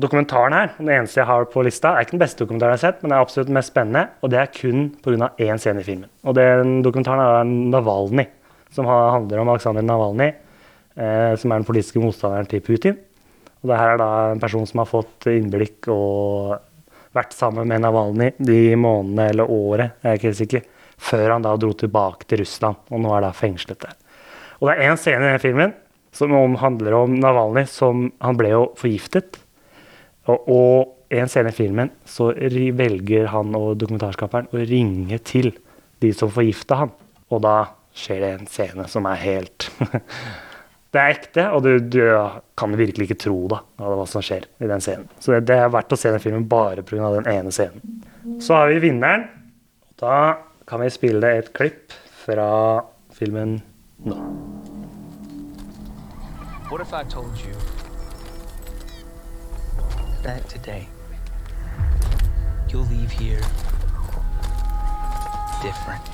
[0.01, 0.71] dokumentaren her.
[0.79, 1.91] Den eneste jeg har på lista.
[1.93, 3.71] Det er ikke den beste dokumentaren jeg har sett, men det er absolutt den mest
[3.71, 4.03] spennende.
[4.25, 5.29] Og det er kun pga.
[5.37, 6.09] én scene i filmen.
[6.25, 8.25] Og den dokumentaren er Navalny,
[8.73, 10.31] som handler om Aleksandr Navalny,
[10.99, 12.97] som er den politiske motstanderen til Putin.
[13.61, 16.57] Og det her er da en person som har fått innblikk og
[17.15, 20.65] vært sammen med Navalny de månedene eller året, jeg er ikke sikker,
[20.99, 23.95] før han da dro tilbake til Russland, og nå er da fengslet der.
[24.59, 25.75] Og det er en scene i den filmen
[26.15, 29.37] som om, handler om Navalny som Han ble jo forgiftet.
[30.25, 35.51] Og, og en scene i filmen så velger han og dokumentarskaperen å ringe til
[36.03, 36.93] de som forgifta han.
[37.29, 37.55] Og da
[37.95, 39.69] skjer det en scene som er helt
[40.89, 42.01] Det er ekte, og du, du
[42.57, 45.05] kan virkelig ikke tro da, hva som skjer i den scenen.
[45.21, 47.11] Så det, det er verdt å se den filmen bare pga.
[47.13, 47.83] den ene scenen.
[48.41, 49.27] Så har vi vinneren.
[49.91, 50.15] og Da
[50.65, 52.81] kan vi spille et klipp fra
[53.13, 53.59] filmen
[54.05, 54.17] nå.
[56.71, 57.53] What if I told you
[60.23, 60.87] that today
[62.69, 63.41] you'll leave here
[65.61, 66.05] different?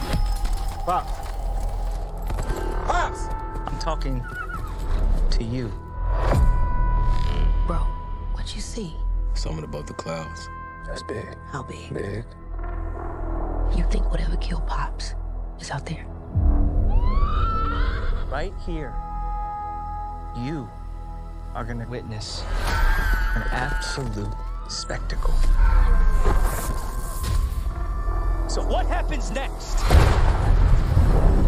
[0.86, 1.12] Pops!
[2.88, 3.28] Pops!
[3.68, 4.22] I'm talking
[5.32, 5.68] to you.
[7.68, 7.80] Bro,
[8.34, 8.96] what you see?
[9.34, 10.50] Something above the clouds.
[10.86, 11.26] That's big.
[11.52, 11.94] How big?
[11.94, 12.26] Big.
[13.76, 15.16] You think whatever killed Pops
[15.60, 16.06] is out there?
[18.32, 18.94] Right here,
[20.38, 20.70] you
[21.54, 22.44] are gonna witness
[23.36, 24.34] an absolute
[24.68, 25.34] spectacle.
[28.48, 29.80] So, what happens next?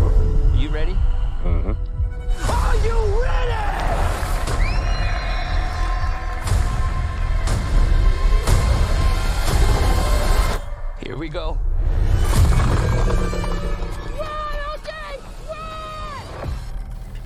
[0.02, 0.98] Are you ready?
[1.44, 1.74] Mm-hmm.
[2.52, 3.67] Are you ready?
[11.08, 11.56] Here we go.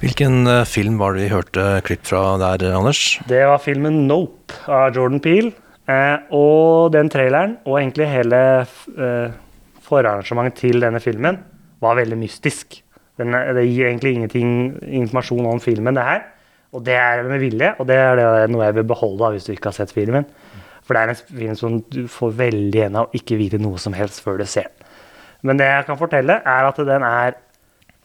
[0.01, 3.17] Hvilken eh, film var det vi hørte klipp fra der, Anders?
[3.25, 5.49] Det var filmen Nope av Jordan Peele.
[5.89, 9.33] Eh, og den traileren, og egentlig hele eh,
[9.81, 11.41] forarrangementet til denne filmen,
[11.81, 12.83] var veldig mystisk.
[13.17, 14.53] Den, det gir egentlig ingenting
[15.01, 16.21] informasjon om filmen, det her.
[16.77, 19.49] Og det er med vilje, og det er det noe jeg vil beholde av hvis
[19.49, 20.29] du ikke har sett filmen.
[20.91, 23.79] For det er en film som du får veldig igjen av å ikke vite noe
[23.79, 24.89] som helst før du ser den.
[25.47, 27.37] Men det jeg kan fortelle, er at den er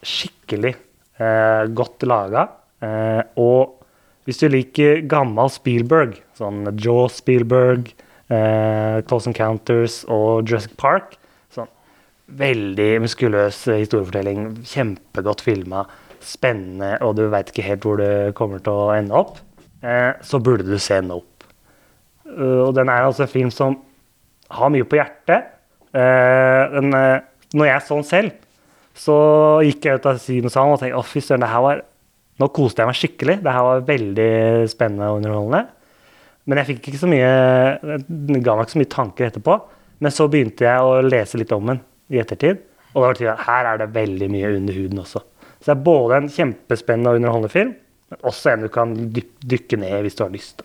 [0.06, 0.70] skikkelig
[1.18, 2.44] eh, godt laga.
[2.86, 3.82] Eh, og
[4.30, 7.90] hvis du liker gammel Spielberg, sånn Jaw Spielberg,
[8.30, 11.18] eh, Close Encounters og Jurassic Park
[11.50, 11.74] sånn
[12.38, 15.88] Veldig muskuløs historiefortelling, kjempegodt filma,
[16.22, 19.42] spennende, og du veit ikke helt hvor det kommer til å ende opp,
[19.82, 21.35] eh, så burde du se Nope.
[22.26, 23.78] Uh, og den er altså en film som
[24.52, 25.52] har mye på hjertet.
[25.96, 27.24] Eh, den, eh,
[27.56, 28.32] når jeg så den selv,
[28.96, 29.16] så
[29.64, 31.84] gikk jeg ut av kinosalen og tenkte å fy søren, det her var
[32.36, 33.34] Nå koste jeg meg skikkelig.
[33.40, 34.32] Det her var veldig
[34.68, 35.62] spennende og underholdende.
[36.44, 37.30] Men jeg fikk ikke så mye
[37.80, 39.54] Det ga meg ikke så mye tanker etterpå.
[40.04, 41.80] Men så begynte jeg å lese litt om den
[42.12, 42.60] i ettertid,
[42.92, 45.22] og da var det tydelig at her er det veldig mye under huden også.
[45.56, 47.72] Så det er både en kjempespennende og underholdende film,
[48.12, 50.60] men også en du kan dykke ned i hvis du har lyst.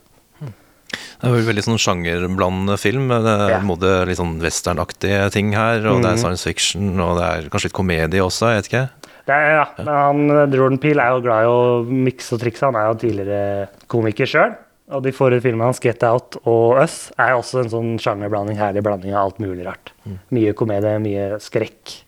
[1.22, 3.08] Det er veldig sånn sjangerblandende film.
[3.10, 3.60] Det er Ja.
[3.60, 6.18] både litt sånn westernaktige ting her, og det er Mhm.
[6.18, 8.90] science fiction, og det er kanskje litt komedie også, jeg vet ikke.
[9.28, 12.62] Det er, ja, men han, Jordan Peel er jo glad i å mikse og trikse.
[12.66, 14.56] Han er jo tidligere komiker sjøl.
[14.92, 18.82] Og de forrige filmene hans, 'Get Out' og 'Us', er også en sånn sjangerblanding, herlig
[18.84, 19.92] blanding av alt mulig rart.
[20.32, 22.02] Mye komedie, mye skrekk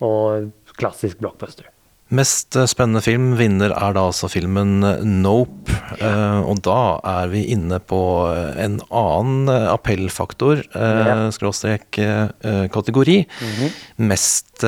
[0.00, 1.64] og klassisk blockbuster.
[2.10, 5.70] Mest eh, spennende film vinner er da altså filmen eh, Nope.
[6.00, 8.00] Eh, og da er vi inne på
[8.32, 11.30] eh, en annen appellfaktor, Ja.
[11.30, 12.68] skråstrek kategori.
[12.70, 13.26] kategori.
[13.26, 13.70] -hmm.
[13.96, 14.64] Mest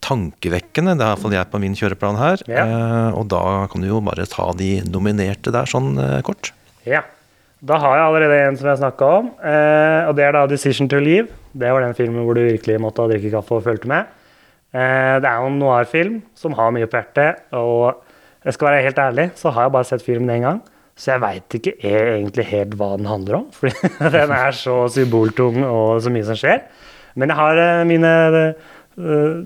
[0.00, 2.42] tankevekkende, det er iallfall jeg på min kjøreplan her.
[2.48, 6.52] Eh, og da kan du jo bare ta de nominerte der sånn kort.
[6.86, 7.02] Ja.
[7.60, 9.26] Da har jeg allerede en som jeg snakka om,
[10.08, 11.28] og det er da 'Decision to Leave'.
[11.54, 14.04] Det var den filmen hvor du virkelig måtte drikke kaffe og fulgte med.
[14.76, 18.02] Eh, det er jo en noir-film som har mye på hjertet, og
[18.44, 20.60] jeg skal være helt ærlig, så har jeg bare sett filmen én gang.
[20.96, 25.60] Så jeg veit ikke egentlig helt hva den handler om, fordi den er så symboltung
[25.64, 26.62] og så mye som skjer.
[27.16, 29.44] Men jeg har eh, mine eh,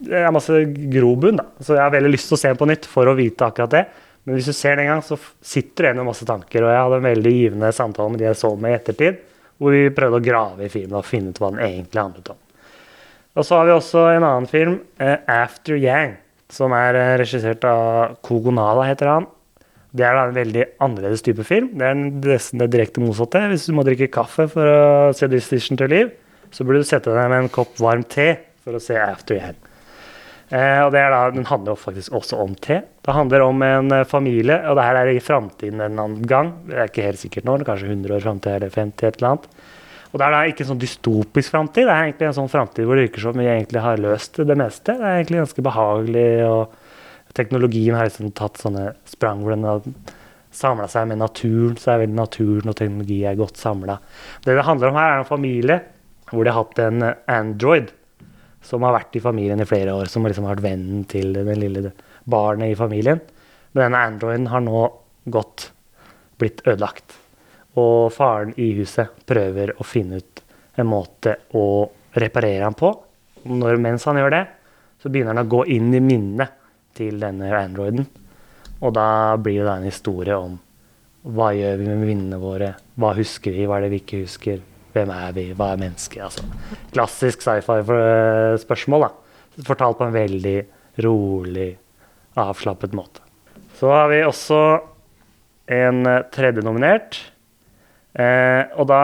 [0.00, 0.62] Jeg har masse
[0.92, 1.48] grobunn, da.
[1.60, 3.74] Så jeg har veldig lyst til å se den på nytt for å vite akkurat
[3.74, 3.82] det.
[4.24, 6.64] Men hvis du ser den en gang, så sitter du igjen med masse tanker.
[6.64, 9.20] Og jeg hadde en veldig givende samtale med de jeg så med i ettertid,
[9.60, 12.40] hvor vi prøvde å grave i filmen og finne ut hva den egentlig handlet om.
[13.38, 16.16] Og så har vi også en annen film, eh, 'After Yang',
[16.48, 19.26] som er eh, regissert av Kogonala, heter han.
[19.94, 21.70] Det er da en veldig annerledes type film.
[21.78, 23.48] Det er nesten det direkte motsatte.
[23.50, 26.12] Hvis du må drikke kaffe for å se 'Decision to Live',
[26.50, 29.70] så burde du sette deg med en kopp varm te for å se 'After Yang'.
[30.50, 32.82] Eh, og da, Den handler jo faktisk også om te.
[33.02, 36.52] Det handler om en eh, familie, og det her er i framtiden en annen gang.
[36.66, 39.46] Det er ikke helt sikkert nå, kanskje 100 år framtid eller 50, et eller annet.
[40.10, 41.86] Og det er da ikke en sånn dystopisk framtid.
[41.86, 44.56] Det er egentlig en sånn framtid hvor det virker som vi egentlig har løst det
[44.58, 44.96] meste.
[44.98, 49.84] Det er egentlig ganske behagelig, og teknologien har liksom tatt sånne sprang hvor den har
[50.50, 51.78] samla seg med naturen.
[51.78, 54.00] Så er vel naturen og teknologi er godt samla.
[54.42, 55.80] Det det handler om her, er en familie
[56.30, 57.90] hvor de har hatt en android
[58.66, 61.56] som har vært i familien i flere år, som har liksom vært vennen til det
[61.58, 61.94] lille
[62.30, 63.22] barnet i familien.
[63.72, 64.84] Men denne androiden har nå
[65.30, 65.70] gått,
[66.40, 67.19] blitt ødelagt.
[67.78, 70.42] Og faren i huset prøver å finne ut
[70.80, 71.86] en måte å
[72.18, 72.90] reparere ham på.
[73.46, 74.42] Når, mens han gjør det,
[75.00, 76.56] så begynner han å gå inn i minnet
[76.98, 78.08] til denne androiden.
[78.80, 80.58] Og da blir det en historie om
[81.30, 84.60] hva gjør vi med minnene våre, hva husker vi, hva er det vi ikke husker,
[84.94, 86.22] hvem er vi, hva er mennesket?
[86.24, 86.46] Altså,
[86.94, 89.10] klassisk sci-fi-spørsmål, da.
[89.66, 90.56] Fortalt på en veldig
[91.04, 91.68] rolig,
[92.40, 93.20] avslappet måte.
[93.76, 94.60] Så har vi også
[95.70, 96.00] en
[96.32, 97.20] tredje nominert.
[98.18, 99.02] Eh, og da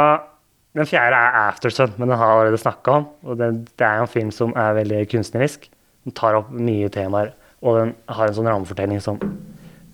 [0.77, 3.05] Den fjerde er Aftersun, men den har jeg allerede snakka om.
[3.25, 3.47] Og det,
[3.81, 5.71] det er en film som er veldig kunstnerisk.
[6.05, 7.31] Den tar opp mye temaer,
[7.65, 9.17] og den har en sånn rammefortelling som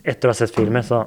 [0.02, 1.04] Etter å ha sett filmen, så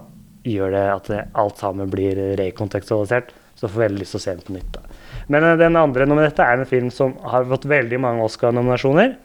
[0.48, 3.34] gjør det at alt sammen blir rekontekstualisert.
[3.56, 4.72] Så jeg får veldig lyst til å se den på nytt.
[4.78, 4.96] da.
[5.32, 9.16] Men eh, den andre nominerte er en film som har fått veldig mange Oscar-nominasjoner.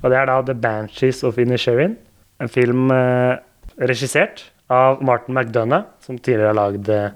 [0.00, 1.98] Og det er da The Banshees of Inisherin.
[2.40, 3.36] En film eh,
[3.90, 7.10] regissert av Martin McDonagh, som tidligere har lagd eh,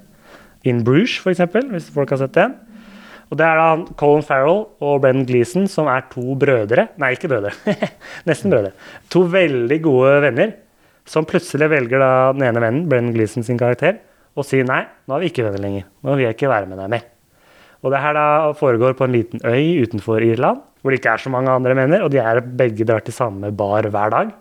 [0.68, 2.54] In Bruges, f.eks., hvis folk har sett den.
[3.32, 7.30] Og det er da Colin Farrell og Brennan Gleeson, som er to brødre Nei, ikke
[7.32, 7.54] brødre.
[8.28, 8.74] Nesten brødre.
[9.14, 10.52] To veldig gode venner,
[11.08, 14.02] som plutselig velger da den ene vennen, Brennan Gleeson sin karakter,
[14.36, 15.88] og sier nei, nå er vi ikke venner lenger.
[16.04, 17.08] Nå vil jeg ikke være med deg mer.
[17.82, 18.26] Og det her da
[18.60, 22.04] foregår på en liten øy utenfor Irland, hvor det ikke er så mange andre venner,
[22.04, 24.36] og de er begge drar til samme bar hver dag.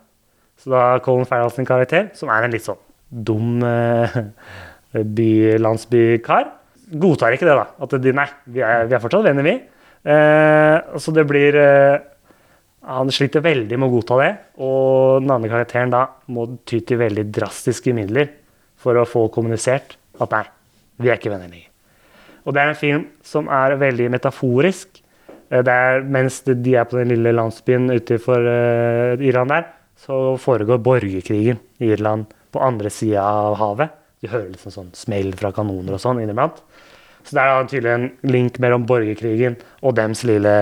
[0.60, 2.80] Så da Colin Farrell sin karakter, som er en litt sånn
[3.12, 3.64] dum
[4.94, 6.50] eh, by, landsbykar,
[7.02, 7.68] godtar ikke det, da.
[7.86, 9.58] At de, nei, vi er, vi er fortsatt venner, vi.
[10.02, 12.08] Eh, så det blir eh,
[12.90, 16.98] Han sliter veldig med å godta det, og den andre karakteren da må ty til
[16.98, 18.32] veldig drastiske midler
[18.82, 20.48] for å få kommunisert at nei,
[20.98, 21.70] vi er ikke venner lenger.
[22.42, 24.98] Og det er en film som er veldig metaforisk.
[25.52, 29.70] Eh, Det er, mens de er på den lille landsbyen utenfor uh, Irland der,
[30.02, 34.01] så foregår borgerkrigen i Irland på andre sida av havet.
[34.22, 36.60] Du hører liksom sånn smell fra kanoner og sånn inniblant.
[37.26, 40.54] Så det er da tydelig en link mellom borgerkrigen og dems lille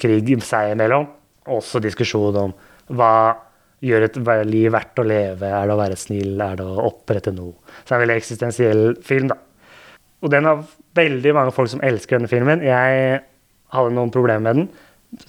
[0.00, 1.06] krig seg imellom.
[1.50, 2.52] Også diskusjon om
[2.96, 3.12] hva
[3.84, 5.48] gjør et liv verdt å leve?
[5.48, 6.34] Er det å være snill?
[6.40, 7.56] Er det å opprette noe?
[7.82, 9.38] Så det er en veldig eksistensiell film, da.
[10.20, 10.64] Og den har
[10.98, 12.64] veldig mange folk som elsker denne filmen.
[12.64, 13.22] Jeg
[13.72, 14.66] hadde noen problemer med den,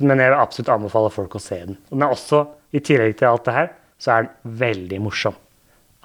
[0.03, 1.79] men jeg vil absolutt anbefale folk å se den.
[1.89, 2.43] Og den er også,
[2.75, 5.39] i tillegg til alt det her, så er den veldig morsom.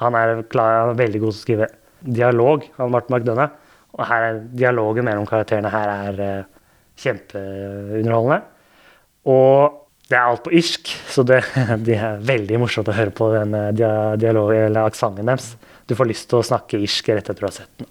[0.03, 1.69] Han er, klar, veldig god til å skrive
[2.05, 3.55] dialog, han Martin McDonagh.
[3.97, 6.57] Og her er dialogen mellom karakterene her er uh,
[7.01, 8.43] kjempeunderholdende.
[9.27, 11.41] Og det er alt på irsk, så det,
[11.87, 15.55] de er veldig morsomt å høre på den eh, dialogen, eller aksenten deres.
[15.91, 17.89] Du får lyst til å snakke irsk rett etter du har sett den.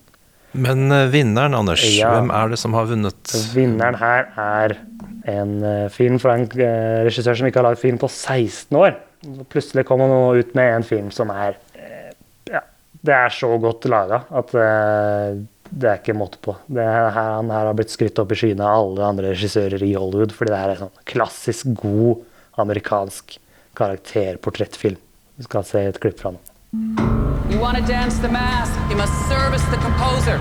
[0.55, 2.13] Men eh, vinneren, Anders, Ja.
[2.15, 3.35] hvem er det som har vunnet?
[3.51, 4.77] Vinneren her er
[5.27, 8.95] en eh, film fra en eh, regissør som ikke har lagd film på 16 år.
[9.25, 11.64] Så Plutselig kommer han nå ut med en film som er eh,
[13.05, 16.55] Det er så godt laga at eh, det er ikke måte på.
[16.65, 19.83] Det er her, han her har blitt skrytt opp i skyene av alle andre regissører
[19.85, 22.23] i Hollywood, fordi det her er sånn klassisk god
[22.61, 23.37] amerikansk
[23.77, 24.97] karakterportrettfilm.
[25.35, 26.41] Vi skal se et klipp fra den.
[27.51, 30.39] You want to dance the mask, you must service the composer.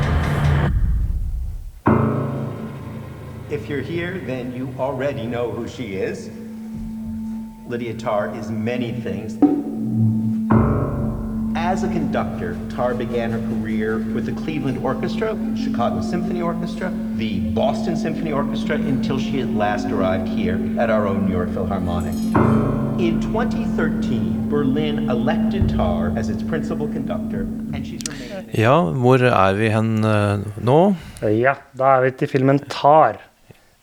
[3.50, 6.30] If you're here, then you already know who she is.
[7.68, 9.36] Lydia Tarr is many things.
[11.64, 17.40] As a conductor, Tar began her career with the Cleveland Orchestra, Chicago Symphony Orchestra, the
[17.54, 22.12] Boston Symphony Orchestra, until she at last arrived here at our own New York Philharmonic.
[23.00, 28.52] In 2013, Berlin elected Tar as its principal conductor, and she's remained.
[28.52, 30.94] Ja, hvor er vi hen eh, nå?
[31.22, 33.16] Ja, da er vi til filmen Tar.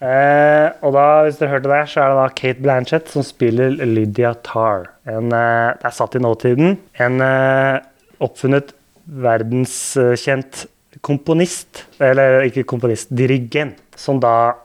[0.01, 3.75] Eh, og da, hvis dere hørte det, så er det da Kate Blanchett som spiller
[3.85, 4.87] Lydia Tarr.
[5.05, 6.79] En, eh, det er satt i nåtiden.
[7.05, 7.83] En eh,
[8.21, 8.73] oppfunnet
[9.05, 10.65] verdenskjent
[11.05, 14.55] komponist, eller ikke komponist, dirigent, som da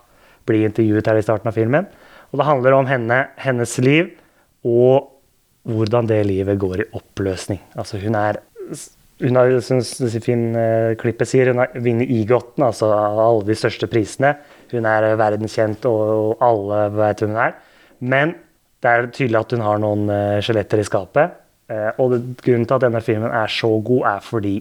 [0.48, 1.88] blir intervjuet her i starten av filmen.
[2.32, 4.14] Og det handler om henne, hennes liv,
[4.64, 5.12] og
[5.66, 7.60] hvordan det livet går i oppløsning.
[7.76, 8.40] Altså hun er
[9.22, 14.34] hun har, som Finn-klippet sier, hun har vunnet EGOT-en, altså alle de største prisene.
[14.72, 17.56] Hun er verdenskjent, og alle vet hvem hun er.
[18.00, 18.34] Men
[18.82, 21.42] det er tydelig at hun har noen uh, skjeletter i skapet.
[21.66, 22.12] Eh, og
[22.44, 24.56] grunnen til at denne filmen er så god, er fordi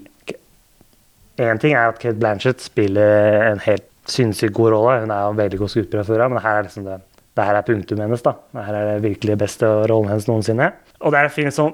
[1.36, 5.02] Én ting er at Kate Blanchett spiller en helt sinnssykt god rolle.
[5.02, 6.96] Hun er jo en veldig god skuespiller før, men her er liksom det,
[7.36, 8.24] det her er punktum hennes.
[8.24, 8.32] da.
[8.56, 10.70] Her er det virkelig beste rollen hennes noensinne.
[11.02, 11.74] Og det er en film som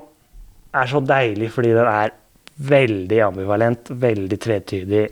[0.73, 2.15] er så deilig fordi den er
[2.71, 5.03] veldig ambivalent, veldig tvetydig.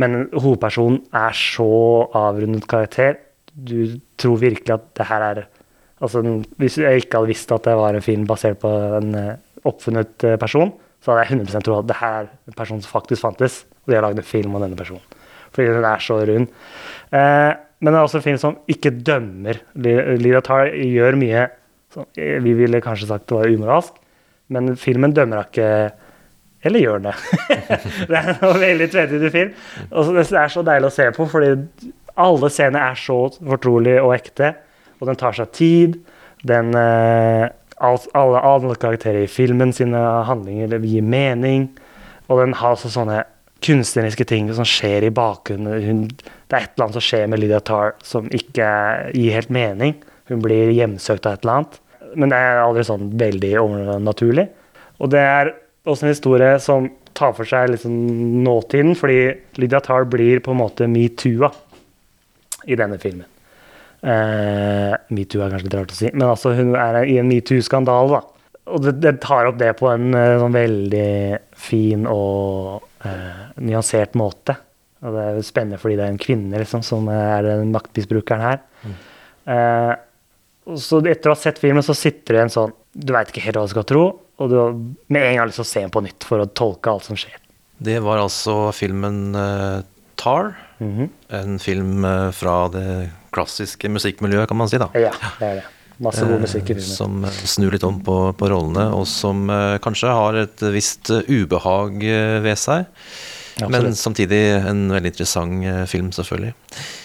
[0.00, 1.68] Men hovedpersonen er så
[2.18, 3.20] avrundet karakter.
[3.54, 5.44] Du tror virkelig at det her er
[6.02, 6.20] Altså,
[6.58, 10.24] hvis jeg ikke hadde visst at det var en film basert på en eh, oppfunnet
[10.26, 13.22] eh, person, så hadde jeg 100 trodd at det her er en person som faktisk
[13.22, 15.00] fantes, og de har lagd en film om denne personen.
[15.54, 16.50] Fordi den er så rund.
[17.14, 19.62] Eh, men det er også en film som ikke dømmer.
[19.78, 21.46] Lida Tarr gjør mye
[21.94, 23.94] som vi ville kanskje sagt var umoralsk,
[24.52, 25.68] men filmen dømmer ikke
[26.68, 27.14] eller gjør det?
[28.10, 29.52] det er en veldig tvetydig film.
[29.90, 31.52] Og det er så deilig å se på, fordi
[32.20, 34.54] alle scener er så fortrolige og ekte.
[35.00, 35.98] Og den tar seg tid.
[36.46, 37.46] Den, eh,
[37.84, 41.68] alle, alle karakterer i filmen sine handlinger gir mening.
[42.28, 43.22] Og den har også sånne
[43.64, 46.08] kunstneriske ting som skjer i bakgrunnen.
[46.12, 48.68] Det er et eller annet som skjer med Lydia Tarr som ikke
[49.16, 49.96] gir helt mening.
[50.30, 51.80] Hun blir hjemsøkt av et eller annet.
[52.14, 54.46] Men det er aldri sånn veldig overnaturlig.
[55.02, 55.52] Og det er
[55.84, 57.94] også en historie som tar for seg liksom
[58.44, 59.20] nåtiden, fordi
[59.60, 61.52] Lydia Tarr blir på en måte metoo-a
[62.64, 63.28] i denne filmen.
[64.04, 68.18] Uh, metoo er kanskje litt rart å si, men altså hun er i en metoo-skandale.
[68.18, 68.50] da.
[68.74, 71.10] Og det, det, tar opp det på en uh, sånn veldig
[71.60, 74.56] fin og uh, nyansert måte.
[75.04, 78.44] Og det er jo spennende fordi det er en kvinne liksom, som er den maktmisbrukeren
[78.44, 78.62] her.
[78.84, 78.94] Mm.
[80.80, 83.58] Så etter å ha sett filmen, så sitter det en sånn Du veit ikke helt
[83.58, 84.04] hva du skal tro,
[84.38, 84.56] og du
[85.12, 87.36] med en gang å se den på nytt for å tolke alt som skjer.
[87.84, 89.34] Det var altså filmen
[90.16, 90.54] Tar.
[90.78, 91.08] Mm -hmm.
[91.28, 94.78] En film fra det klassiske musikkmiljøet, kan man si.
[94.78, 94.88] da.
[94.94, 95.64] Ja, det er det.
[96.02, 96.96] Masse god musikk i filmen.
[96.96, 102.02] Som snur litt om på, på rollene, og som uh, kanskje har et visst ubehag
[102.42, 102.88] ved seg.
[103.60, 106.54] Ja, men samtidig en veldig interessant uh, film, selvfølgelig.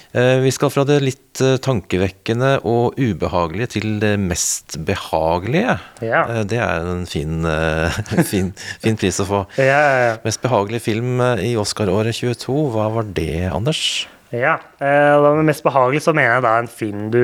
[0.10, 5.78] Uh, vi skal fra det litt tankevekkende og ubehagelige til det mest behagelige.
[6.04, 6.24] Ja.
[6.44, 7.46] det er en fin,
[8.32, 9.44] fin, fin, pris å få.
[9.62, 14.08] Ja, mest behagelige film i Oscar-året 22, hva var det, Anders?
[14.32, 14.60] Ja.
[14.78, 17.24] Eh, med mest behagelig så mener jeg da en film du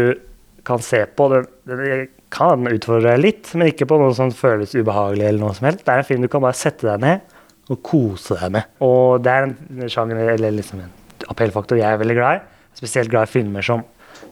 [0.66, 1.30] kan se på.
[1.34, 5.28] Den, den kan utfordre deg litt, men ikke på noe som føles ubehagelig.
[5.28, 5.86] eller noe som helst.
[5.86, 8.74] Det er en film du kan bare sette deg ned og kose deg med.
[8.86, 10.92] Og det er en sjanger, eller liksom en
[11.32, 12.55] appellfaktor jeg er veldig glad i.
[12.76, 13.84] Spesielt glad i filmer som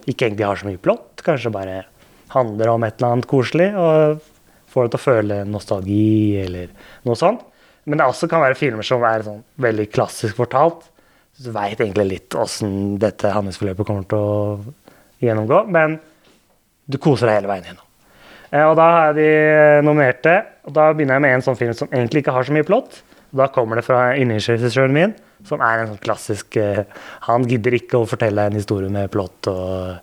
[0.04, 1.24] ikke egentlig har så mye plott.
[1.24, 1.82] Kanskje bare
[2.34, 4.22] handler om et eller annet koselig og
[4.72, 6.72] får deg til å føle nostalgi eller
[7.06, 7.44] noe sånt.
[7.84, 10.88] Men det også kan være filmer som er sånn veldig klassisk fortalt
[11.42, 15.96] du veit egentlig litt åssen dette handlingsforløpet kommer til å gjennomgå, men
[16.86, 17.86] du koser deg hele veien gjennom.
[18.52, 20.36] Eh, og da har jeg de nominerte,
[20.68, 23.00] og da begynner jeg med en sånn film som egentlig ikke har så mye plott.
[23.34, 25.16] Da kommer det fra yndlingsregissøren min,
[25.48, 26.84] som er en sånn klassisk uh,
[27.28, 29.96] Han gidder ikke å fortelle en historie med plott og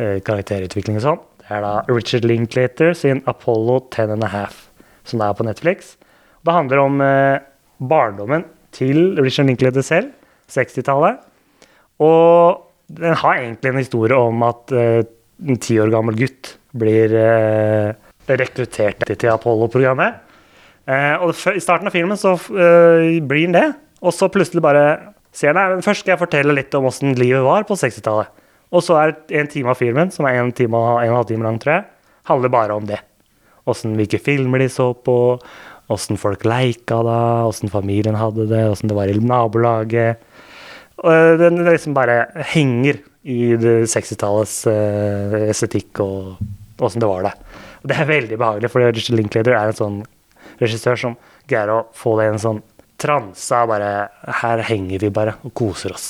[0.00, 1.22] uh, karakterutvikling og sånn.
[1.44, 4.66] Det er da Richard Linklater sin Apollo 10 and a Half,
[5.04, 5.94] som da er på Netflix.
[6.44, 7.38] Det handler om uh,
[7.82, 10.12] barndommen til Richard Linklater selv
[10.50, 11.20] 60-tallet.
[12.02, 12.64] Og
[12.94, 17.14] den har egentlig en historie om at en ti år gammel gutt blir
[18.28, 20.18] rekruttert til Apollo-programmet.
[21.22, 23.64] Og I starten av filmen så blir han det,
[24.04, 24.84] og så plutselig bare
[25.34, 28.30] sier han Først skal jeg fortelle litt om åssen livet var på 60-tallet.
[28.74, 31.46] Og så er en time av filmen, som er en time og en halv time
[31.46, 31.84] lang, tror jeg,
[32.30, 33.00] handler bare om det.
[33.70, 35.16] åssen hvilke filmer de så på,
[35.88, 40.20] åssen folk leika da, åssen familien hadde det, åssen det var i nabolaget.
[41.04, 47.40] Og den liksom bare henger i 60-tallets uh, estetikk og åssen det var der.
[47.82, 49.98] Og det er veldig behagelig, for Richard Linklater er en sånn
[50.60, 51.16] regissør som
[51.48, 52.62] greier å få det i en sånn
[53.04, 53.92] transe og bare
[54.40, 56.08] Her henger vi bare og koser oss.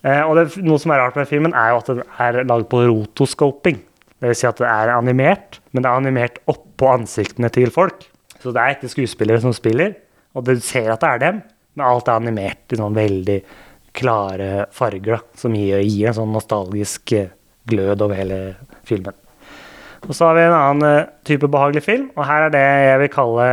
[0.00, 2.68] Eh, og det, noe som er rart med filmen, er jo at den er lagd
[2.72, 3.80] på rotoscoping.
[4.20, 8.06] Vil si at det er animert, men det er animert oppå ansiktene til folk.
[8.40, 9.94] Så det er ikke skuespillere som spiller,
[10.36, 11.42] og du ser at det er dem,
[11.76, 13.38] men alt er animert i sånn veldig
[13.96, 17.32] klare farger, da, som gir, gir en sånn nostalgisk eh,
[17.68, 18.38] glød over hele
[18.88, 19.16] filmen.
[20.06, 23.02] Og så har vi en annen eh, type behagelig film, og her er det jeg
[23.02, 23.48] vil kalle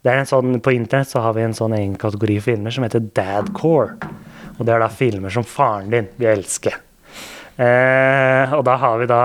[0.00, 2.86] det er en sånn, På internett så har vi en sånn egen kategori filmer som
[2.86, 4.10] heter dadcore.
[4.58, 6.72] Og det er da filmer som faren din vil elske.
[7.60, 9.24] Eh, og da har vi da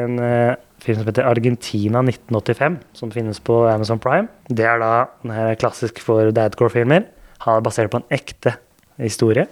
[0.00, 4.28] en eh, film som heter Argentina 1985, som finnes på Amazon Prime.
[4.48, 4.92] Det er da
[5.22, 7.06] den her er klassisk for dadcore-filmer.
[7.40, 8.54] Er basert på en ekte
[9.00, 9.46] historie.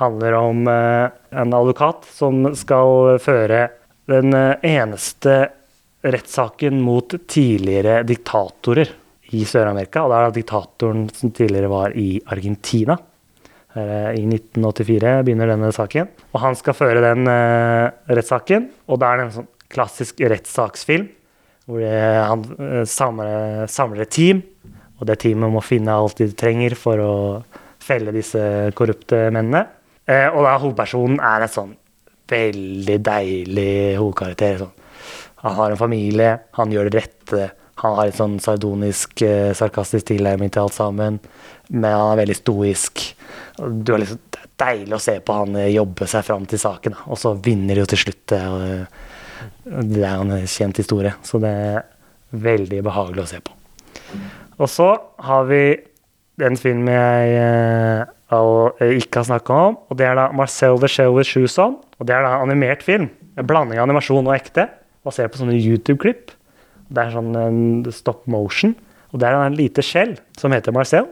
[0.00, 3.66] Handler om eh, en advokat som skal føre
[4.08, 5.50] den eh, eneste
[6.04, 8.94] rettssaken mot tidligere diktatorer
[9.36, 10.04] i Sør-Amerika.
[10.04, 12.96] Og da er da diktatoren som tidligere var i Argentina.
[13.76, 16.10] Eh, I 1984 begynner denne saken.
[16.32, 18.68] Og han skal føre den eh, rettssaken.
[18.88, 21.10] Og da er det en sånn klassisk rettssaksfilm
[21.68, 24.42] hvor det, han eh, samler, samler et team.
[24.98, 27.12] Og det teamet må finne alt de trenger for å
[27.84, 28.40] felle disse
[28.76, 29.66] korrupte mennene.
[30.08, 31.72] Og da hovedpersonen er en sånn
[32.32, 34.62] veldig deilig hovedkarakter.
[34.64, 34.72] Sånn.
[35.44, 37.48] Han har en familie, han gjør det rette.
[37.78, 41.18] Han har en sånn sardonisk, eh, sarkastisk tilnærming til alt sammen.
[41.70, 43.04] Men han er veldig stoisk.
[43.58, 46.96] Liksom, det er deilig å se på han eh, jobbe seg fram til saken.
[47.06, 48.24] Og så vinner de jo til slutt.
[48.34, 48.40] det.
[48.42, 49.04] Eh,
[49.68, 51.84] det er en kjent historie, så det er
[52.34, 53.54] veldig behagelig å se på.
[54.58, 54.88] Og så
[55.22, 55.62] har vi
[56.40, 57.36] den filmen jeg
[58.98, 61.76] ikke har snakka om, og det er da Marcel the Shell with Shoes On.
[61.98, 63.08] Og det er da animert film.
[63.38, 64.66] En blanding av animasjon og ekte,
[65.06, 66.34] basert på sånne YouTube-klipp.
[66.88, 68.74] Det er sånn stop motion.
[69.12, 71.06] Og det er en lite skjell som heter Marcel.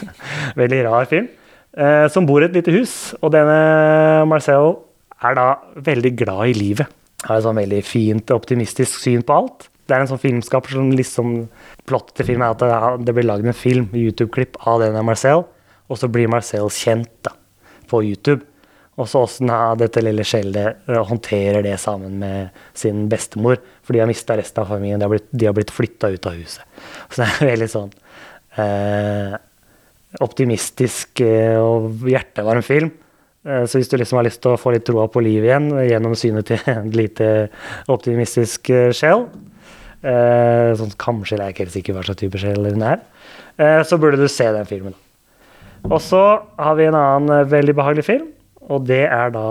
[0.60, 1.28] Veldig rar film.
[1.70, 2.94] Eh, som bor i et lite hus.
[3.20, 4.74] Og denne Marcel
[5.20, 5.46] er da
[5.76, 6.96] veldig glad i livet.
[7.26, 9.68] Har et sånn veldig fint, optimistisk syn på alt.
[9.84, 11.34] Det er en sånn filmskaper som liksom
[11.90, 15.42] Plottet til filmen er at det, det blir lagd en film, YouTube-klipp, av denne Marcel.
[15.90, 17.32] Og så blir Marcel kjent da,
[17.90, 18.44] på YouTube.
[19.00, 19.50] Og så åssen
[19.80, 23.58] dette lille skjellet eh, håndterer det sammen med sin bestemor.
[23.90, 25.00] For de har mista resten av familien.
[25.02, 26.62] De har blitt, de blitt flytta ut av huset.
[27.10, 27.88] Så det er veldig sånn
[28.62, 29.34] eh,
[30.22, 32.92] optimistisk eh, og hjertevarm film.
[33.46, 35.68] Eh, Så hvis du liksom har lyst til å få litt troa på livet igjen
[35.90, 37.30] gjennom synet til en lite
[37.90, 39.26] optimistisk eh, sjel
[40.00, 43.02] Sånn kamskjell er ikke helt sikker hva slags type sjel hun er.
[43.84, 44.94] Så burde du se den filmen.
[45.90, 46.22] Og så
[46.56, 48.30] har vi en annen veldig behagelig film,
[48.64, 49.42] og det er da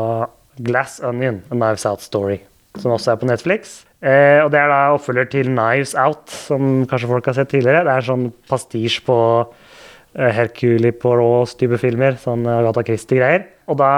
[0.58, 2.40] Glass Onion, A Knives Out Story,
[2.78, 3.80] som også er på Netflix.
[4.00, 7.86] Eh, og det er da oppfølger til Knives Out, som kanskje folk har sett tidligere.
[7.88, 13.48] Det er sånn pastisj på eh, Hercule Poirot type filmer, sånn Agatha Christie-greier.
[13.70, 13.94] Og da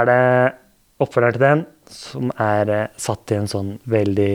[0.00, 0.22] er det
[1.02, 4.34] oppfølgeren til den som er eh, satt i en sånn veldig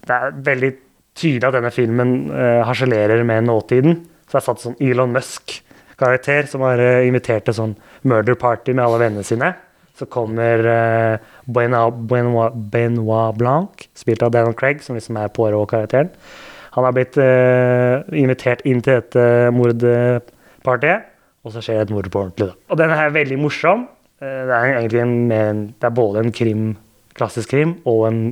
[0.00, 0.70] Det er veldig
[1.20, 3.98] tydelig at denne filmen eh, harselerer med nåtiden.
[4.26, 7.74] Så det er satt sånn Elon Musk-karakter som har eh, invitert til sånn
[8.08, 9.52] murder party med alle vennene sine.
[10.00, 16.08] Så kommer uh, Benoit, Benoit, Benoit Blanc, spilt av Daniel Craig, som liksom er Poirot-karakteren.
[16.72, 21.10] Han har blitt uh, invitert inn til dette mordpartiet,
[21.44, 22.46] og så skjer det et mord på ordentlig.
[22.48, 22.56] Da.
[22.72, 23.82] Og den er veldig morsom.
[24.22, 26.64] Uh, det er egentlig en, en, det er både en krim,
[27.18, 28.22] klassisk krim og en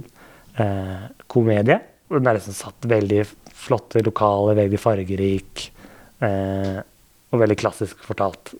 [1.29, 1.77] komedie.
[2.09, 3.21] Den er liksom satt veldig
[3.55, 5.69] flotte lokale, veldig fargerik.
[6.19, 8.57] Og veldig klassisk fortalt.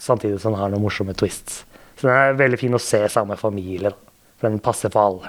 [0.00, 1.66] Samtidig som den har noen morsomme twists.
[2.02, 3.92] Så den er veldig fin å se sammen med familie.
[4.40, 5.28] For Den passer for alle.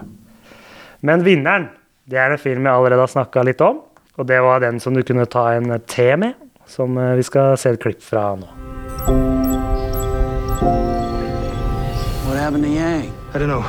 [1.05, 1.67] Men vinneren,
[2.09, 3.83] det er en film jeg allerede har snakka litt om.
[4.17, 6.33] Og det var den som du kunne ta en te med,
[6.65, 8.49] som eh, vi skal se et klipp fra nå.
[12.25, 13.13] What happened to Yang?
[13.35, 13.61] I don't know.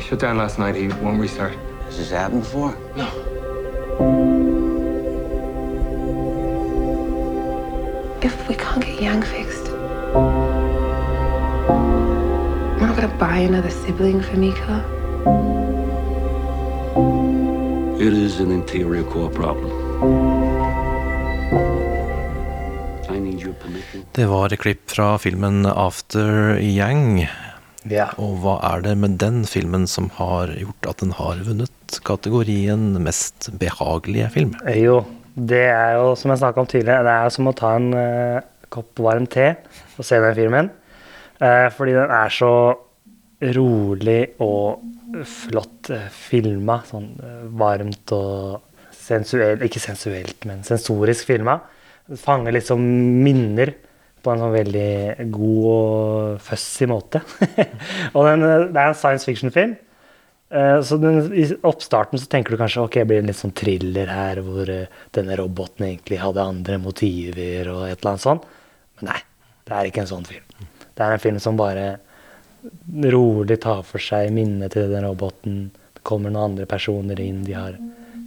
[0.00, 0.74] Shut down last night.
[0.74, 1.54] He won't restart.
[1.86, 2.74] Has this happened before?
[2.96, 3.06] No.
[8.20, 9.61] If we can't get Yang fixed,
[12.82, 14.76] we're not gonna buy another sibling for Mika.
[18.06, 19.70] It is an interior core problem.
[23.08, 24.02] I need your permission.
[24.12, 27.28] Det var et klipp fra filmen After Yang.
[27.86, 28.10] Yeah.
[28.18, 31.70] Og hva er det med den filmen som har gjort at den har vunnet?
[32.02, 34.52] kategorien mest behagelige film.
[34.74, 35.02] Jo,
[35.36, 38.38] det er jo som jeg snakka om tidligere, det er som å ta en uh,
[38.72, 39.50] kopp varm te
[39.98, 40.70] og se den filmen.
[41.42, 42.52] Eh, fordi den er så
[43.56, 44.82] rolig og
[45.26, 46.78] flott uh, filma.
[46.86, 48.60] Sånn eh, varmt og
[49.02, 51.58] sensuelt Ikke sensuelt, men sensorisk filma.
[52.22, 52.82] Fanger liksom
[53.24, 53.74] minner
[54.22, 57.22] på en sånn veldig god og fussy måte.
[58.14, 59.74] og den, eh, det er en science fiction-film.
[60.52, 63.56] Eh, Så den, I oppstarten så tenker du kanskje ok, blir det en litt sånn
[63.58, 68.46] thriller her, hvor eh, denne roboten egentlig hadde andre motiver og et eller annet sånt.
[69.00, 69.20] Men nei,
[69.66, 70.46] det er ikke en sånn film.
[70.92, 71.96] Det er en film som bare
[73.12, 75.64] rolig tar for seg minnet til den roboten.
[75.96, 77.76] Det kommer noen andre personer inn, de har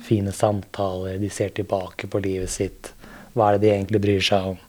[0.06, 2.92] fine samtaler, de ser tilbake på livet sitt.
[3.34, 4.62] Hva er det de egentlig bryr seg om?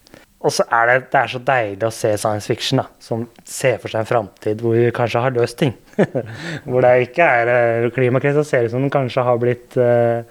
[0.46, 3.80] Og så er det, det er så deilig å se science fiction, da, som ser
[3.82, 5.72] for seg en framtid hvor vi kanskje har løst ting.
[6.68, 10.22] hvor det ikke er eh, klimakrisa ser ut som den kanskje har blitt uh,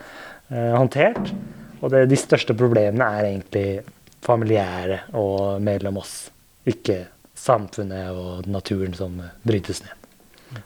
[0.54, 1.34] uh, håndtert.
[1.82, 3.68] Og det, de største problemene er egentlig
[4.26, 6.16] familiære og mellom oss,
[6.70, 7.02] ikke
[7.46, 10.02] samfunnet og naturen som eh, brytes ned.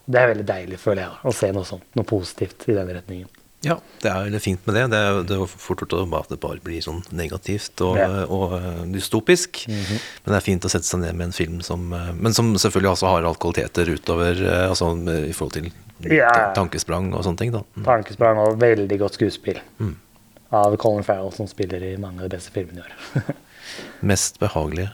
[0.06, 3.30] Det er veldig deilig, føler jeg, å se noe sånt, noe positivt i den retningen.
[3.66, 4.84] Ja, det er veldig fint med det.
[4.94, 8.08] Det er, det er fort gjort at det bare blir sånn negativt og, Ja.
[8.32, 8.54] og
[8.94, 8.94] dystopisk.
[8.94, 9.60] dystopisk.
[9.68, 10.00] -hmm.
[10.24, 12.54] Men det er fint å sette seg ned med en film som eh, Men som
[12.56, 14.94] selvfølgelig også har alt kvaliteter utover eh, Altså
[15.28, 15.72] i forhold til
[16.10, 16.54] Ja.
[16.56, 17.64] tankesprang og sånne ting, da.
[17.76, 17.84] Mm.
[17.84, 19.96] Tankesprang og veldig godt skuespill Mm.
[20.52, 23.34] av Colin Farrell, som spiller i mange av de beste filmene i år.
[24.00, 24.90] Mest behagelige.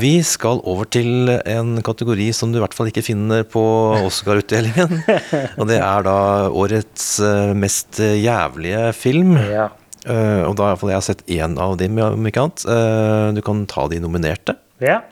[0.00, 3.62] Vi skal over til en kategori som du i hvert fall ikke finner på
[3.98, 5.02] Oscar-utdelingen.
[5.58, 6.18] og det er da
[6.48, 9.34] årets eh, mest jævlige film.
[9.36, 9.68] Ja.
[10.06, 12.64] Eh, og da har i hvert fall jeg sett én av dem, om ikke annet.
[12.70, 14.56] Eh, du kan ta de nominerte.
[14.82, 15.02] Ja.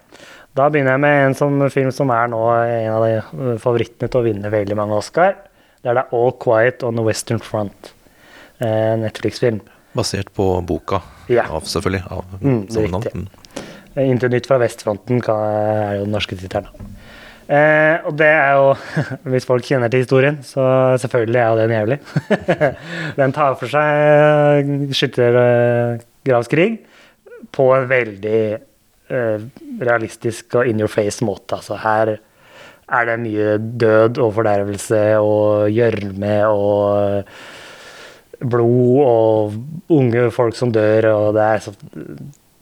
[0.54, 4.20] Da begynner jeg med en sånn film som er nå en av de favorittene til
[4.20, 5.34] å vinne veldig mange Oscar.
[5.82, 7.90] Det er All Quiet on the Western Front.
[8.62, 9.58] En Netflix-film.
[9.94, 11.44] Basert på boka, Ja.
[11.50, 12.02] av, selvfølgelig.
[12.10, 13.26] Av Mm, riktig.
[13.96, 16.66] Eh, Inntil nytt fra vestfronten er jo den norske tittelen.
[17.46, 18.70] Eh, og det er jo
[19.30, 21.98] Hvis folk kjenner til historien, så selvfølgelig er jo den jævlig.
[23.20, 26.70] den tar for seg eh, skyttergravskrig
[27.54, 29.44] på en veldig eh,
[29.84, 31.58] realistisk og in your face måte.
[31.60, 32.14] Altså her
[32.84, 37.28] er det mye død og fordervelse og gjørme og
[38.40, 39.54] blod og
[39.94, 41.74] unge folk som dør, og det er så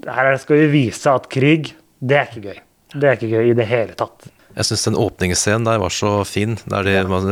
[0.03, 2.63] Her skal vi vise at krig, det er ikke gøy.
[2.93, 4.27] Det er ikke gøy i det hele tatt.
[4.53, 6.59] Jeg syns den åpningsscenen der var så fin.
[6.69, 7.31] Der de, man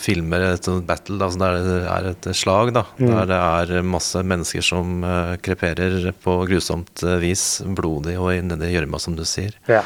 [0.00, 2.72] filmer et sånt battle, altså der det er et slag.
[2.72, 3.10] da, Mm.
[3.10, 3.40] Der det
[3.76, 7.60] er masse mennesker som eh, kreperer på grusomt eh, vis.
[7.66, 9.52] Blodig og nedi gjørma, som du sier.
[9.68, 9.82] Ja.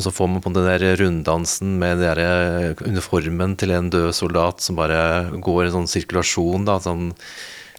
[0.00, 3.90] Og så får man på den der runddansen med den der eh, uniformen til en
[3.92, 7.10] død soldat som bare går i sånn sirkulasjon, da, sånn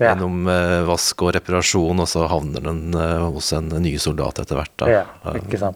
[0.01, 0.15] Ja.
[0.15, 4.57] gjennom eh, vask og reparasjon, og så havner den eh, hos en ny soldat etter
[4.57, 4.71] hvert.
[4.81, 4.87] da.
[4.89, 5.03] Ja.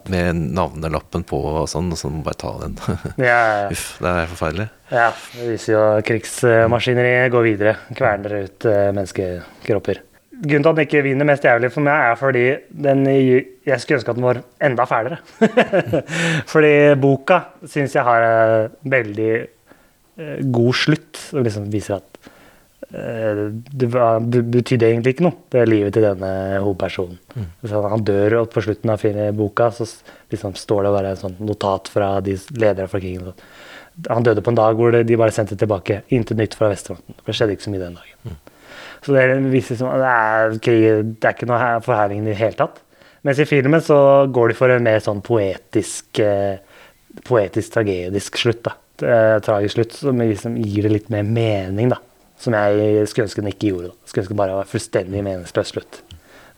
[0.09, 2.77] Med navnelappen på og sånn, og så må man bare ta den.
[3.27, 3.41] Ja.
[3.73, 4.67] Uff, det er forferdelig.
[4.93, 7.75] Ja, det viser jo krigsmaskineriet går videre.
[7.97, 8.65] Kverner ut
[8.97, 10.01] menneskekropper.
[10.45, 12.45] Grunnen til at den ikke vinner mest jævlig for meg, er fordi
[12.85, 15.19] den, jeg skulle ønske at den var enda fælere.
[16.53, 22.29] fordi boka syns jeg har en veldig eh, god slutt, som liksom viser at
[22.93, 26.31] eh, det, betydde egentlig ikke noe, det livet til denne
[26.61, 27.19] hovedpersonen.
[27.35, 27.51] Mm.
[27.95, 29.05] Han dør, og på slutten av
[29.39, 29.89] boka så
[30.31, 33.33] liksom står det bare en sånn notat fra de ledere fra krigen.
[34.09, 37.15] Han døde på en dag hvor de bare sendte tilbake 'intet nytt fra Vestfronten'.
[37.25, 38.43] Det skjedde ikke så mye den dagen.
[39.05, 42.81] Så det viser som, det er, det er ikke noe her- i det hele tatt.
[43.25, 46.57] Mens i filmen så går de for en mer sånn poetisk, eh,
[47.23, 48.63] poetisk tragedisk slutt.
[48.63, 48.75] da.
[49.45, 51.97] Tragisk slutt som liksom gir det litt mer mening, da.
[52.37, 53.91] Som jeg skulle ønske den ikke gjorde.
[53.93, 53.95] da.
[54.05, 56.01] Skulle ønske det bare var fullstendig meningsløs slutt.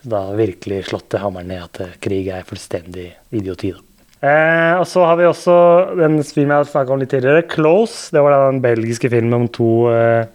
[0.03, 3.71] Så da virkelig slått til hammeren ned at eh, krig er fullstendig idioti.
[3.73, 3.83] da.
[4.27, 5.55] Eh, og så har vi også
[5.97, 8.11] den filmen jeg snakka om litt tidligere, 'Close'.
[8.11, 10.25] Det var den belgiske filmen om to eh,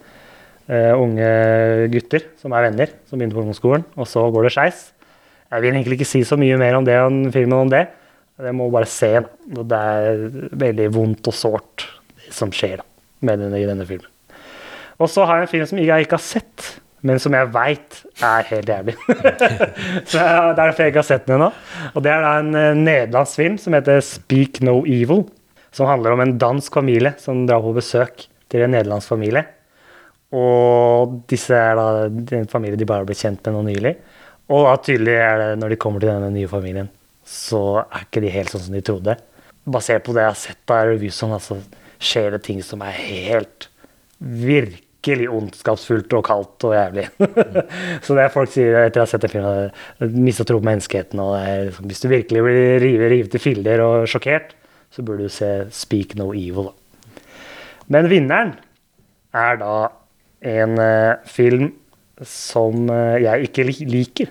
[0.69, 1.31] eh, unge
[1.93, 4.85] gutter som er venner, som begynner på ungdomsskolen, og så går det skeis.
[5.53, 7.87] Jeg vil egentlig ikke si så mye mer om det enn filmen om det.
[8.43, 9.11] Jeg må bare se.
[9.21, 9.65] da.
[9.69, 10.23] Det er
[10.63, 11.85] veldig vondt og sårt
[12.17, 12.87] det som skjer da,
[13.29, 14.09] med denne, i denne filmen.
[15.03, 16.67] Og så har jeg en film som jeg ikke har sett,
[17.03, 18.97] men som jeg veit er helt jævlig.
[20.11, 21.51] så Det er derfor jeg ikke har sett den ennå.
[21.93, 25.27] Og det er da en eh, nederlandsk film som heter 'Speak No Evil'.
[25.73, 29.47] Som handler om en dansk familie som drar på besøk til en nederlandsk familie.
[30.33, 31.87] Og disse er da
[32.39, 33.95] en familie de bare ble kjent med nå nylig.
[34.53, 36.89] Og da tydelig er det når de kommer til denne nye familien,
[37.29, 39.17] så er ikke de helt sånn som de trodde.
[39.73, 41.61] Basert på det jeg har sett av reviews, sånn, altså,
[42.03, 43.69] skjer det ting som er helt
[44.23, 47.07] virkelig ondskapsfullt og kaldt og jævlig.
[48.05, 51.23] så det folk sier etter å ha sett den filmen, mista tro på menneskeheten.
[51.23, 51.37] og
[51.69, 54.57] liksom, Hvis du virkelig blir rive- til filler og sjokkert,
[54.93, 56.73] så burde du se 'Speak No Evil'.
[57.89, 58.57] Men vinneren
[59.33, 59.89] er da
[60.43, 61.73] en eh, film
[62.23, 64.31] som eh, jeg ikke li liker.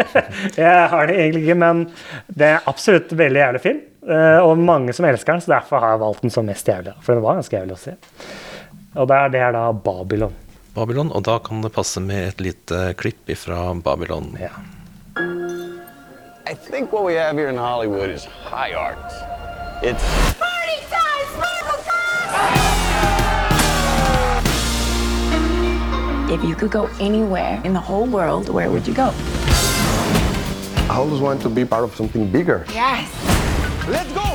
[0.60, 1.84] jeg har det egentlig ikke, men
[2.28, 3.82] det er absolutt en veldig jævlig film.
[4.08, 6.94] eh, og mange som elsker den, så derfor har jeg valgt den som mest jævlig.
[7.02, 7.96] For den var ganske jævlig å se.
[8.94, 10.34] Og det er, det er da Babylon.
[10.74, 14.34] Babylon, og da kan det passe med et lite klipp fra Babylon.
[14.40, 14.50] Ja.
[16.46, 19.12] I think what we have here in Hollywood is high art.
[19.82, 20.33] It's
[26.34, 29.12] If you could go anywhere in the whole world, where would you go?
[30.90, 32.64] I always want to be part of something bigger.
[32.74, 33.06] Yes.
[33.86, 34.26] Let's go!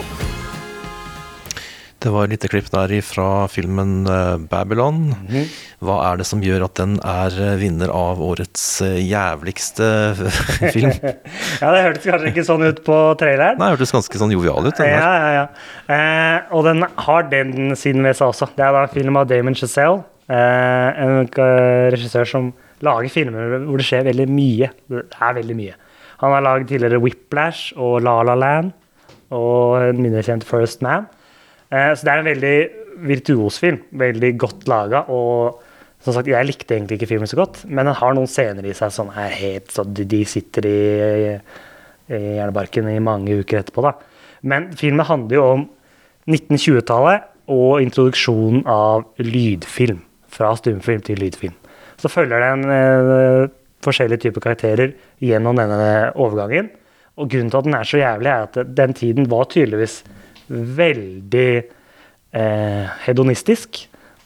[1.99, 5.09] Det var et lite klipp der fra filmen eh, Babylon.
[5.83, 9.89] Hva er det som gjør at den er eh, vinner av årets eh, jævligste
[10.77, 10.93] film?
[11.59, 13.59] ja, det hørtes kanskje ikke sånn ut på traileren.
[13.59, 14.79] Nei, det hørtes ganske sånn jovial ut.
[14.79, 15.43] Den Ja, ja, ja.
[15.97, 18.47] Eh, og den har den siden ved seg også.
[18.55, 20.05] Det er da en film av Damon Chazelle.
[20.29, 22.49] Eh, en eh, regissør som
[22.85, 24.67] lager filmer hvor det skjer veldig mye.
[24.89, 25.77] Det er veldig mye.
[26.21, 28.75] Han har lagd tidligere Whiplash og La La Land
[29.33, 31.07] og en mindre kjent First Man.
[31.71, 32.57] Eh, så det er en veldig
[33.09, 33.79] virtuos film.
[33.89, 35.05] Veldig godt laga.
[35.09, 35.63] Og
[36.03, 38.75] som sagt, jeg likte egentlig ikke filmen så godt, men den har noen scener i
[38.77, 40.83] seg som er helt så de, sitter i,
[42.07, 43.83] i hjernebarken i mange uker etterpå.
[43.83, 43.97] da.
[44.47, 45.65] Men filmen handler jo om
[46.29, 50.05] 1920-tallet og introduksjonen av lydfilm.
[50.29, 51.55] Fra stumfilm til lydfilm.
[51.99, 53.49] Så følger den eh,
[53.83, 56.71] forskjellige typer karakterer gjennom denne overgangen.
[57.19, 60.01] Og grunnen til at den er så jævlig, er at den tiden var tydeligvis
[60.47, 63.81] veldig eh, hedonistisk.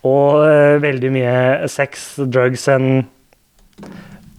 [0.06, 1.36] Og eh, veldig mye
[1.72, 3.06] sex, drugs and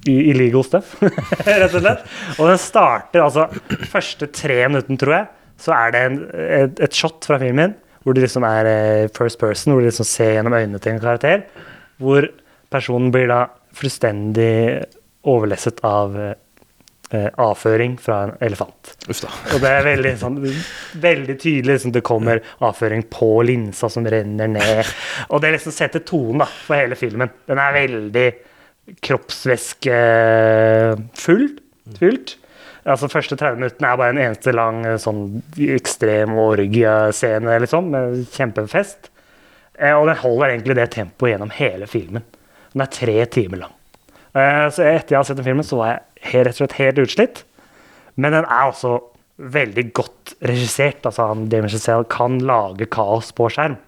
[0.04, 0.98] illegal stuff,
[1.48, 2.02] rett og slett.
[2.36, 3.46] Og den starter altså
[3.88, 5.30] Første tre minuttene, tror jeg,
[5.64, 7.72] så er det en, et, et shot fra filmen
[8.04, 11.02] hvor det liksom er eh, first person, hvor du liksom ser gjennom øynene til en
[11.02, 11.38] karakter.
[12.02, 12.22] Hvor
[12.72, 13.40] personen blir da
[13.74, 14.84] fullstendig
[15.30, 16.34] overlesset av eh,
[17.16, 18.82] eh, avføring fra en elefant.
[19.08, 20.36] Og det er veldig, sånn,
[21.00, 24.84] veldig tydelig liksom, det kommer avføring på linsa som renner ned.
[25.30, 27.30] Og det liksom setter tonen da, for hele filmen.
[27.48, 28.28] Den er veldig
[29.04, 31.46] kroppsvæskefull.
[31.98, 32.28] Fylt.
[32.84, 35.22] Altså Første 30 minuttene er bare en eneste lang eh, sånn
[35.72, 39.08] ekstrem orgiescene liksom, med kjempefest.
[39.78, 42.26] Eh, og den holder egentlig det tempoet gjennom hele filmen.
[42.74, 43.74] Den er tre timer lang.
[44.36, 46.78] Eh, så etter jeg har sett den filmen, så var jeg helt, rett og slett
[46.82, 47.42] helt utslitt.
[48.20, 48.98] Men den er også
[49.54, 51.00] veldig godt regissert.
[51.08, 53.78] Altså han, Damien Chazelle kan lage kaos på skjerm.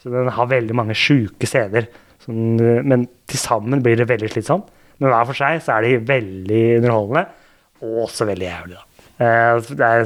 [0.00, 1.90] Så den har veldig mange sjuke scener.
[2.28, 4.72] Men til sammen blir det veldig slitsomt.
[4.98, 7.28] Men hver for seg så er de veldig underholdende,
[7.82, 8.84] og også veldig jævlig, da.
[9.18, 10.04] Eh, er,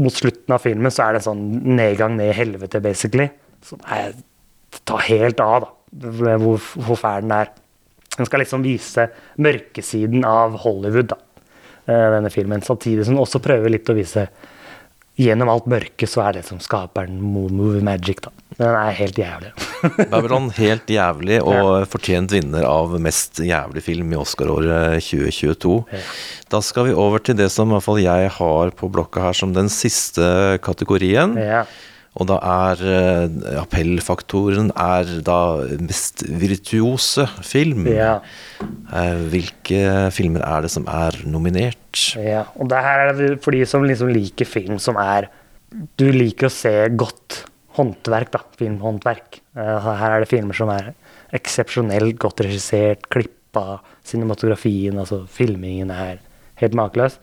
[0.00, 1.44] mot slutten av filmen så er det en sånn
[1.76, 3.28] nedgang ned i helvete, basically.
[3.66, 4.14] Som er,
[4.86, 5.72] tar helt av, da.
[6.38, 7.50] Hvor, hvor fæl den er.
[8.16, 9.08] Den skal liksom vise
[9.42, 11.18] mørkesiden av Hollywood, da.
[11.86, 12.62] eh, Denne filmen.
[12.62, 14.28] Samtidig som den også prøver litt å vise
[15.20, 18.30] Gjennom alt mørket så er det som skaper mo- movie magic, da.
[18.60, 19.50] Den er helt jævlig.
[20.12, 25.78] Babylon helt jævlig og fortjent vinner av mest jævlig film i Oscar-året 2022.
[26.52, 29.38] Da skal vi over til det som i hvert fall jeg har på blokka her
[29.38, 31.38] som den siste kategorien.
[31.40, 31.64] Ja.
[32.18, 35.38] Og da er eh, appellfaktoren er da
[35.78, 37.86] mest virtuose film.
[37.88, 38.16] Ja.
[38.60, 41.78] Eh, Hvilke filmer er det som er nominert?
[42.18, 45.30] Ja, og det her er det for de som liksom liker film som er
[45.96, 47.44] Du liker å se godt
[47.76, 48.40] håndverk, da.
[48.58, 49.40] Filmhåndverk.
[49.56, 50.92] Eh, Her er det filmer som er
[51.36, 56.18] eksepsjonelt godt regissert, klippa, cinematografien, altså filmingen er
[56.62, 57.18] helt makeløs.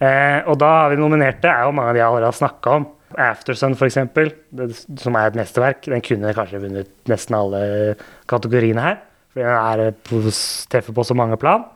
[0.00, 2.76] Eh, og da har vi nominerte, er jo mange av de jeg allerede har snakka
[2.78, 2.88] om.
[3.20, 4.30] Aftersun, eksempel,
[5.02, 5.82] som er et mesterverk.
[5.90, 7.62] Den kunne kanskje vunnet nesten alle
[8.30, 9.00] kategoriene her.
[9.34, 10.20] Fordi den er på,
[10.70, 11.66] treffer på så mange plan.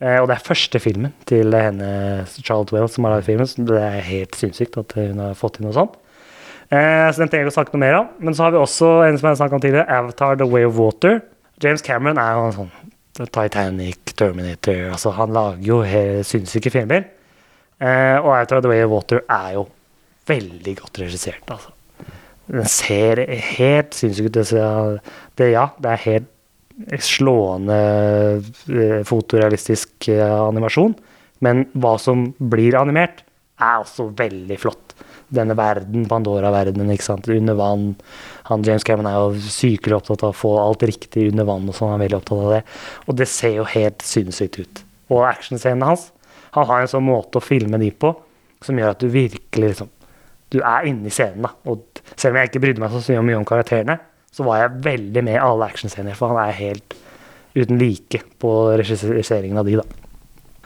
[0.00, 1.90] Eh, og det er første filmen til henne,
[2.38, 3.50] Charlotte Wells, som har laget filmen.
[3.50, 5.99] Så det er helt sinnssykt at hun har fått til noe sånt.
[6.70, 8.10] Eh, så den trenger jeg å snakke noe mer om.
[8.22, 10.78] Men så har vi også en som jeg snakket om tidligere, Avatar The Way of
[10.78, 11.20] Water.
[11.62, 12.72] James Cameron er jo en sånn
[13.20, 15.80] Titanic, Terminator altså Han lager jo
[16.24, 17.04] sinnssyke filmer.
[17.80, 19.66] Eh, og Avatar The Way of Water er jo
[20.30, 21.74] veldig godt regissert, altså.
[22.50, 23.20] Den ser
[23.54, 24.38] helt sinnssyk ut.
[25.38, 27.76] Det, ja, det er helt slående
[28.40, 30.96] eh, fotorealistisk eh, animasjon.
[31.44, 33.22] Men hva som blir animert,
[33.60, 34.94] er også veldig flott.
[35.34, 37.84] Denne verden, Pandora-verdenen, ikke sant, under vann.
[38.50, 41.76] Han James Cameron er jo sykelig opptatt av å få alt riktig under vann, og
[41.76, 42.62] sånn, han er veldig opptatt av det.
[43.06, 44.82] Og det ser jo helt sinnssykt ut.
[45.10, 46.10] Og actionscenene hans
[46.54, 48.10] Han har en sånn måte å filme de på
[48.62, 49.90] som gjør at du virkelig liksom
[50.50, 51.52] Du er inne i scenen, da.
[51.70, 54.00] Og selv om jeg ikke brydde meg så mye om karakterene,
[54.34, 56.96] så var jeg veldig med i alle actionscener, for han er helt
[57.54, 59.86] uten like på regisseringen av de, da.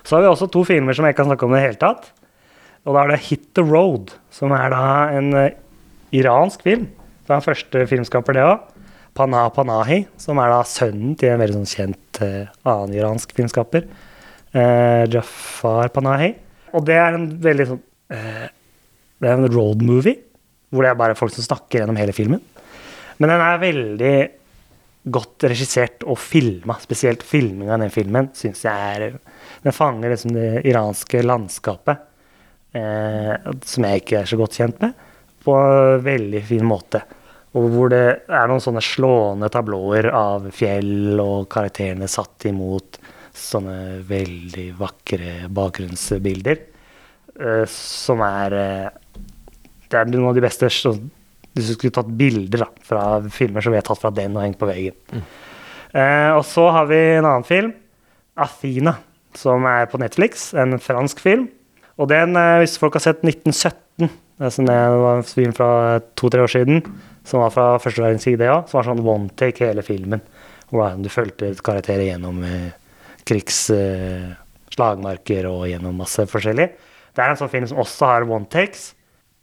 [0.05, 1.81] Så har vi også to filmer som jeg ikke kan snakke om i det hele
[1.81, 2.09] tatt.
[2.85, 4.85] Og da er det Hit the Road, som er da
[5.17, 5.57] en eh,
[6.15, 6.87] iransk film.
[7.25, 8.71] Det er den første filmskaper, det òg.
[9.15, 13.87] Panah Panahi, som er da sønnen til en veldig sånn kjent uh, annen iransk filmskaper.
[14.51, 16.33] Uh, Jafar Panahi.
[16.75, 18.47] Og det er en veldig sånn uh,
[19.23, 20.19] Det er en road movie,
[20.75, 22.43] hvor det er bare folk som snakker gjennom hele filmen.
[23.23, 24.17] Men den er veldig
[25.15, 26.75] godt regissert og filma.
[26.83, 29.19] Spesielt filminga av den filmen syns jeg er
[29.63, 32.03] Den fanger liksom det iranske landskapet,
[32.75, 34.97] som jeg ikke er så godt kjent med,
[35.45, 37.03] på en veldig fin måte.
[37.55, 42.99] Og hvor det er noen sånne slående tablåer av fjell og karakterene satt imot
[43.35, 46.59] sånne veldig vakre bakgrunnsbilder.
[47.41, 48.91] eh, som er eh,
[49.91, 50.95] Det er noen av de beste så,
[51.55, 54.43] Hvis du skulle tatt bilder da, fra filmer, så ville jeg tatt fra den og
[54.43, 54.95] hengt på veggen.
[55.95, 57.75] Eh, og så har vi en annen film,
[58.35, 58.97] 'Athena',
[59.35, 60.53] som er på Netflix.
[60.55, 61.49] En fransk film.
[61.99, 66.43] Og den, eh, hvis folk har sett 1917 det det var en film fra to-tre
[66.43, 66.81] år siden,
[67.25, 68.67] som var fra første verdenskrig, det òg.
[68.69, 70.21] Som var sånn one take hele filmen.
[70.73, 72.73] Hvordan du fulgte karakterer gjennom eh,
[73.25, 74.33] krigs eh,
[74.75, 76.67] og gjennom masse forskjellig.
[77.15, 78.89] Det er en sånn film som også har one takes,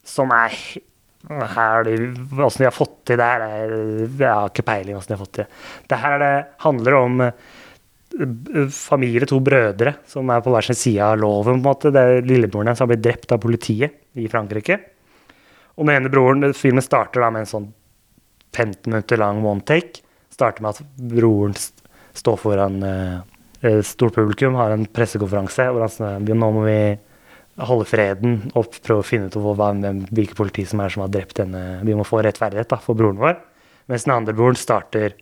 [0.04, 0.82] som er he-
[1.30, 5.16] her, Åssen de har fått til det her, er- jeg har ikke peiling åssen de
[5.16, 5.52] har fått til det.
[5.88, 7.32] Det her er handler om eh,
[8.76, 11.62] familie, to brødre, som er på hver sin side av loven.
[11.62, 11.92] på en måte.
[11.92, 14.80] Det er lillebroren hans har blitt drept av politiet i Frankrike.
[15.78, 17.70] Og den ene broren, Filmen starter da med en sånn
[18.52, 20.04] 15 minutter lang one take.
[20.32, 21.56] Starter med at broren
[22.14, 23.22] står foran eh,
[23.62, 26.82] eh, stort publikum, har en pressekonferanse hvor han sier nå må vi
[27.62, 31.42] holde freden og prøve å finne ut hvem, hvilke politi som er som har drept
[31.42, 33.40] denne Vi må få rettferdighet da, for broren vår.
[33.92, 35.16] Mens den andre broren starter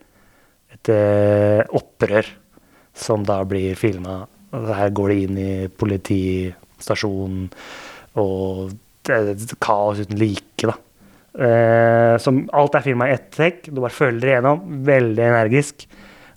[0.70, 2.28] et eh, opprør
[3.02, 4.24] som da blir filma.
[4.52, 7.50] Her går det inn i politistasjonen,
[8.20, 8.72] og
[9.06, 10.76] det er et kaos uten like, da.
[11.40, 13.70] Eh, som alt er filma i ett trekk.
[13.70, 15.86] Du bare følger det gjennom, veldig energisk.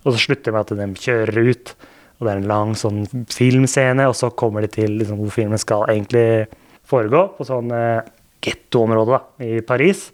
[0.03, 1.73] Og så slutter det med at de kjører ut,
[2.17, 5.61] og det er en lang sånn filmscene, og så kommer de til liksom, hvor filmen
[5.61, 6.49] skal egentlig
[6.87, 8.03] foregå, på sånn eh,
[8.43, 10.09] gettoområde i Paris.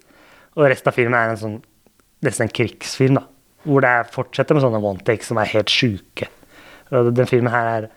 [0.57, 1.59] Og resten av filmen er en sånn
[2.25, 3.25] nesten en krigsfilm, da.
[3.65, 6.29] Hvor det er, fortsetter med sånne one takes som er helt sjuke.
[6.89, 7.87] Den filmen her er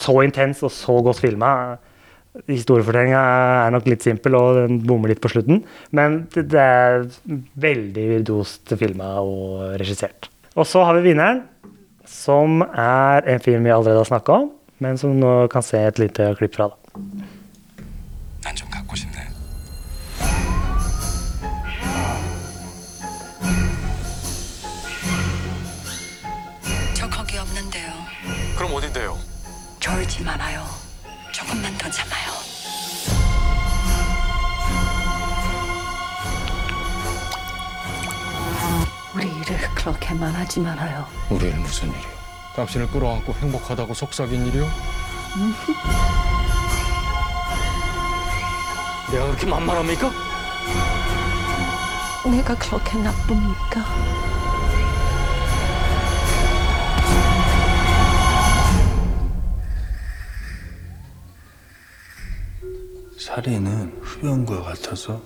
[0.00, 1.52] så intens og så godt filma.
[2.46, 3.20] Historiefortellinga
[3.66, 5.64] er nok litt simpel, og den bommer litt på slutten.
[5.96, 7.08] Men det er
[7.60, 10.30] veldig virtuost filma og regissert.
[10.58, 11.44] Og så har vi vinneren,
[12.10, 14.48] som er en film vi allerede har snakka om,
[14.82, 16.70] men som nå kan se et lite klipp fra.
[16.72, 17.39] da.
[30.10, 30.66] 졸지 말아요.
[31.30, 32.32] 조금만 더 참아요.
[39.14, 41.06] 우리 일을 그렇게만 하지 말아요.
[41.30, 42.10] 우리 일 무슨 일이요?
[42.56, 44.64] 당신을 끌어안고 행복하다고 속삭인 일이요?
[49.12, 50.10] 내가 그렇게 만만합니까?
[52.24, 54.29] 내가 그렇게 나쁩니까?
[63.29, 65.21] 살인은 흡연과 같아서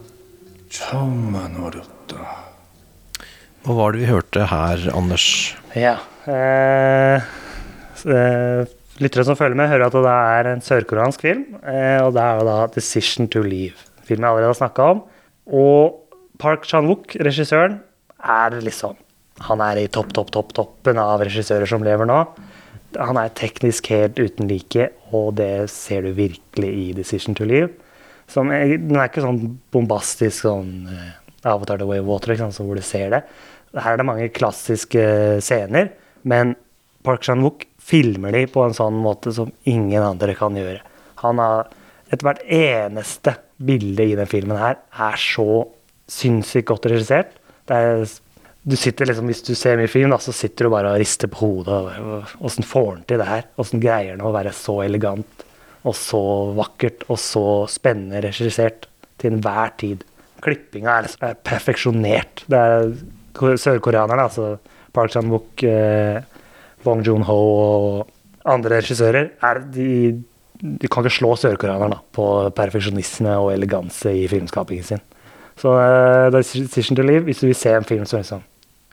[0.69, 2.47] 처음만 어렵다.
[3.65, 5.55] Hva var det vi hørte her, Anders?
[5.75, 5.97] Ja.
[6.25, 7.19] Eh,
[7.95, 8.65] s- eh,
[8.99, 11.45] lyttere som følger med, hører at det er en sørkoreansk film.
[11.63, 15.03] Eh, og det er jo da 'Decision to Leave', filmen jeg allerede har snakka om.
[15.51, 15.99] Og
[16.39, 17.81] Park Chan-wook, regissøren,
[18.23, 18.95] er liksom
[19.41, 22.27] Han er i topp, topp, topp, toppen av regissører som lever nå.
[22.97, 27.71] Han er teknisk helt uten like, og det ser du virkelig i 'Decision to Leave'.
[28.30, 31.12] Som den er ikke sånn bombastisk sånn eh,
[31.50, 33.22] Avatar The Way of Water, liksom, hvor du ser det.
[33.74, 35.04] Her er det mange klassiske
[35.44, 35.90] scener,
[36.22, 36.54] men
[37.04, 40.80] Park Chan-wook filmer de på en sånn måte som ingen andre kan gjøre.
[41.20, 41.72] Han har
[42.08, 45.64] etter hvert eneste bilde i den filmen her er så
[46.10, 47.34] sinnssykt godt regissert.
[47.72, 48.04] Er,
[48.64, 51.30] du sitter liksom, Hvis du ser mye film, da, så sitter du bare og rister
[51.32, 52.34] på hodet.
[52.44, 53.48] Åssen får han til det her?
[53.60, 55.43] Åssen greier han å være så elegant
[55.84, 56.22] og så
[56.56, 58.88] vakkert og så spennende regissert
[59.20, 60.04] til enhver tid.
[60.44, 62.44] Klippinga er, er perfeksjonert.
[62.50, 64.56] Det er sørkoreanerne, altså
[64.94, 66.22] Park Chan-wook, eh,
[66.84, 68.06] Bong Joon-ho og
[68.44, 69.88] andre regissører, er de,
[70.60, 72.26] de kan ikke slå sørkoreanerne på
[72.56, 75.04] perfeksjonisme og eleganse i filmskapingen sin.
[75.60, 78.42] Så uh, Decision to Live, hvis du vil se en film som liksom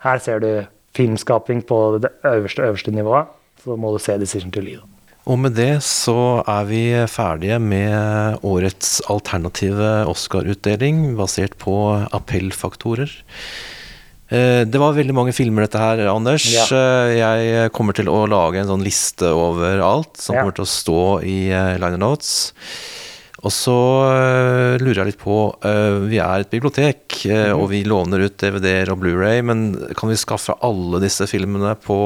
[0.04, 0.50] Her ser du
[0.96, 3.26] filmskaping på det øverste, øverste nivået,
[3.64, 4.91] så må du se Decision to Live.
[5.32, 6.16] Og med det så
[6.50, 11.76] er vi ferdige med årets alternative Oscar-utdeling basert på
[12.12, 13.14] appellfaktorer.
[14.32, 16.50] Eh, Det var veldig mange filmer dette her, Anders.
[16.52, 16.66] Ja.
[16.76, 20.42] Eh, Jeg kommer til å lage en sånn liste over alt som Ja.
[20.42, 22.52] kommer til å stå i eh, liner notes.
[23.42, 23.74] Og så
[24.12, 27.58] eh, lurer jeg litt på eh, Vi er et bibliotek, eh, Mhm.
[27.62, 29.64] og vi låner ut DVD-er og Blu-ray, men
[29.98, 31.98] kan vi skaffe alle disse filmene på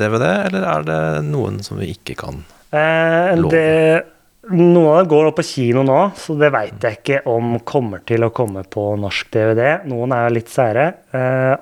[0.00, 2.44] DVD, eller er det noen som vi ikke kan?
[2.72, 3.50] låne?
[3.52, 4.04] Det,
[4.50, 8.00] noen av dem går opp på kino nå, så det veit jeg ikke om kommer
[8.04, 9.84] til å komme på norsk DVD.
[9.86, 10.88] Noen er jo litt sære.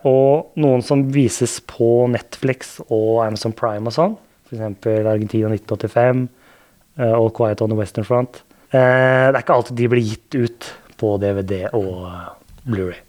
[0.08, 4.16] Og noen som vises på Netflix og Amazon Prime og sånn.
[4.48, 4.88] F.eks.
[5.04, 6.24] Argentina 1985
[6.98, 8.42] eh, og Quiet on the Western Front.
[8.72, 10.70] Eh, det er ikke alltid de blir gitt ut
[11.02, 12.06] på DVD og
[12.68, 13.00] Blu-ray.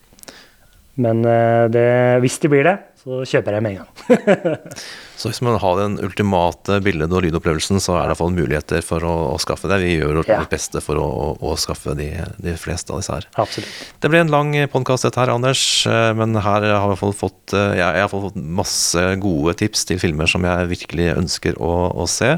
[1.01, 1.88] Men eh, det,
[2.22, 4.59] hvis de blir det, så kjøper jeg med en gang.
[5.24, 9.03] Så hvis man har den ultimate bilde- og lydopplevelsen, så er det iallfall muligheter for
[9.07, 9.78] å, å skaffe det.
[9.84, 10.39] Vi gjør vårt Ja.
[10.51, 12.09] beste for å, å, å skaffe de,
[12.43, 13.28] de fleste av disse her.
[13.39, 13.78] Absolutt.
[14.03, 17.80] Det ble en lang podkast dette her, Anders, eh, men her har jeg fått, jeg,
[17.80, 21.72] jeg har fått masse gode tips til filmer som jeg virkelig ønsker å,
[22.03, 22.34] å se.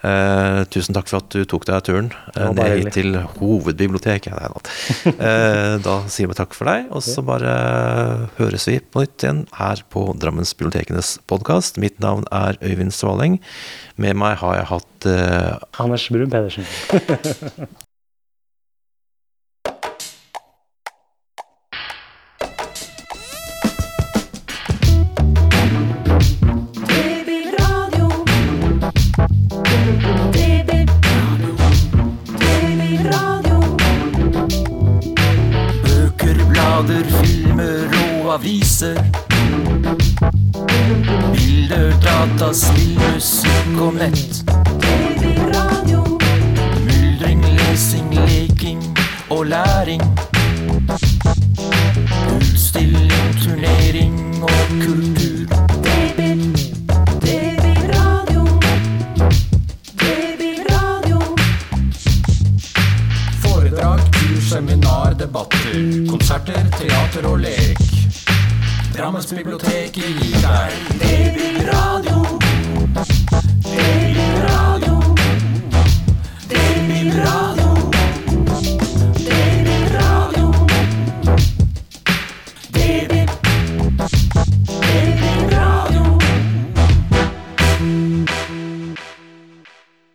[0.00, 4.36] Eh, tusen takk for at du tok deg turen eh, ned hit til hovedbiblioteket.
[4.36, 4.48] Nei.
[5.20, 7.50] Eh, da sier vi takk for deg, og så bare
[8.38, 11.78] høres vi på nytt igjen her på Drammens Bibliotekenes podkast.
[11.82, 13.38] Mitt navn er Øyvind Svaleng.
[14.00, 15.10] Med meg har jeg hatt
[15.82, 16.66] Anders Brun Pedersen.
[38.32, 38.96] aviser.
[41.32, 44.44] Bilder, data, spill, musikk og nett.
[46.86, 48.82] Myldring, lesing, leking
[49.30, 50.02] og læring.
[52.36, 54.50] Utstilling, turnering og
[54.84, 55.46] kultur.
[63.42, 67.99] Foredrag, kurs, seminar, debatter, konserter, teater og lek.
[69.00, 72.36] Drammensbiblioteket gir deg Babyradio.
[73.62, 74.98] Babyradio.
[76.48, 77.59] Babyradio.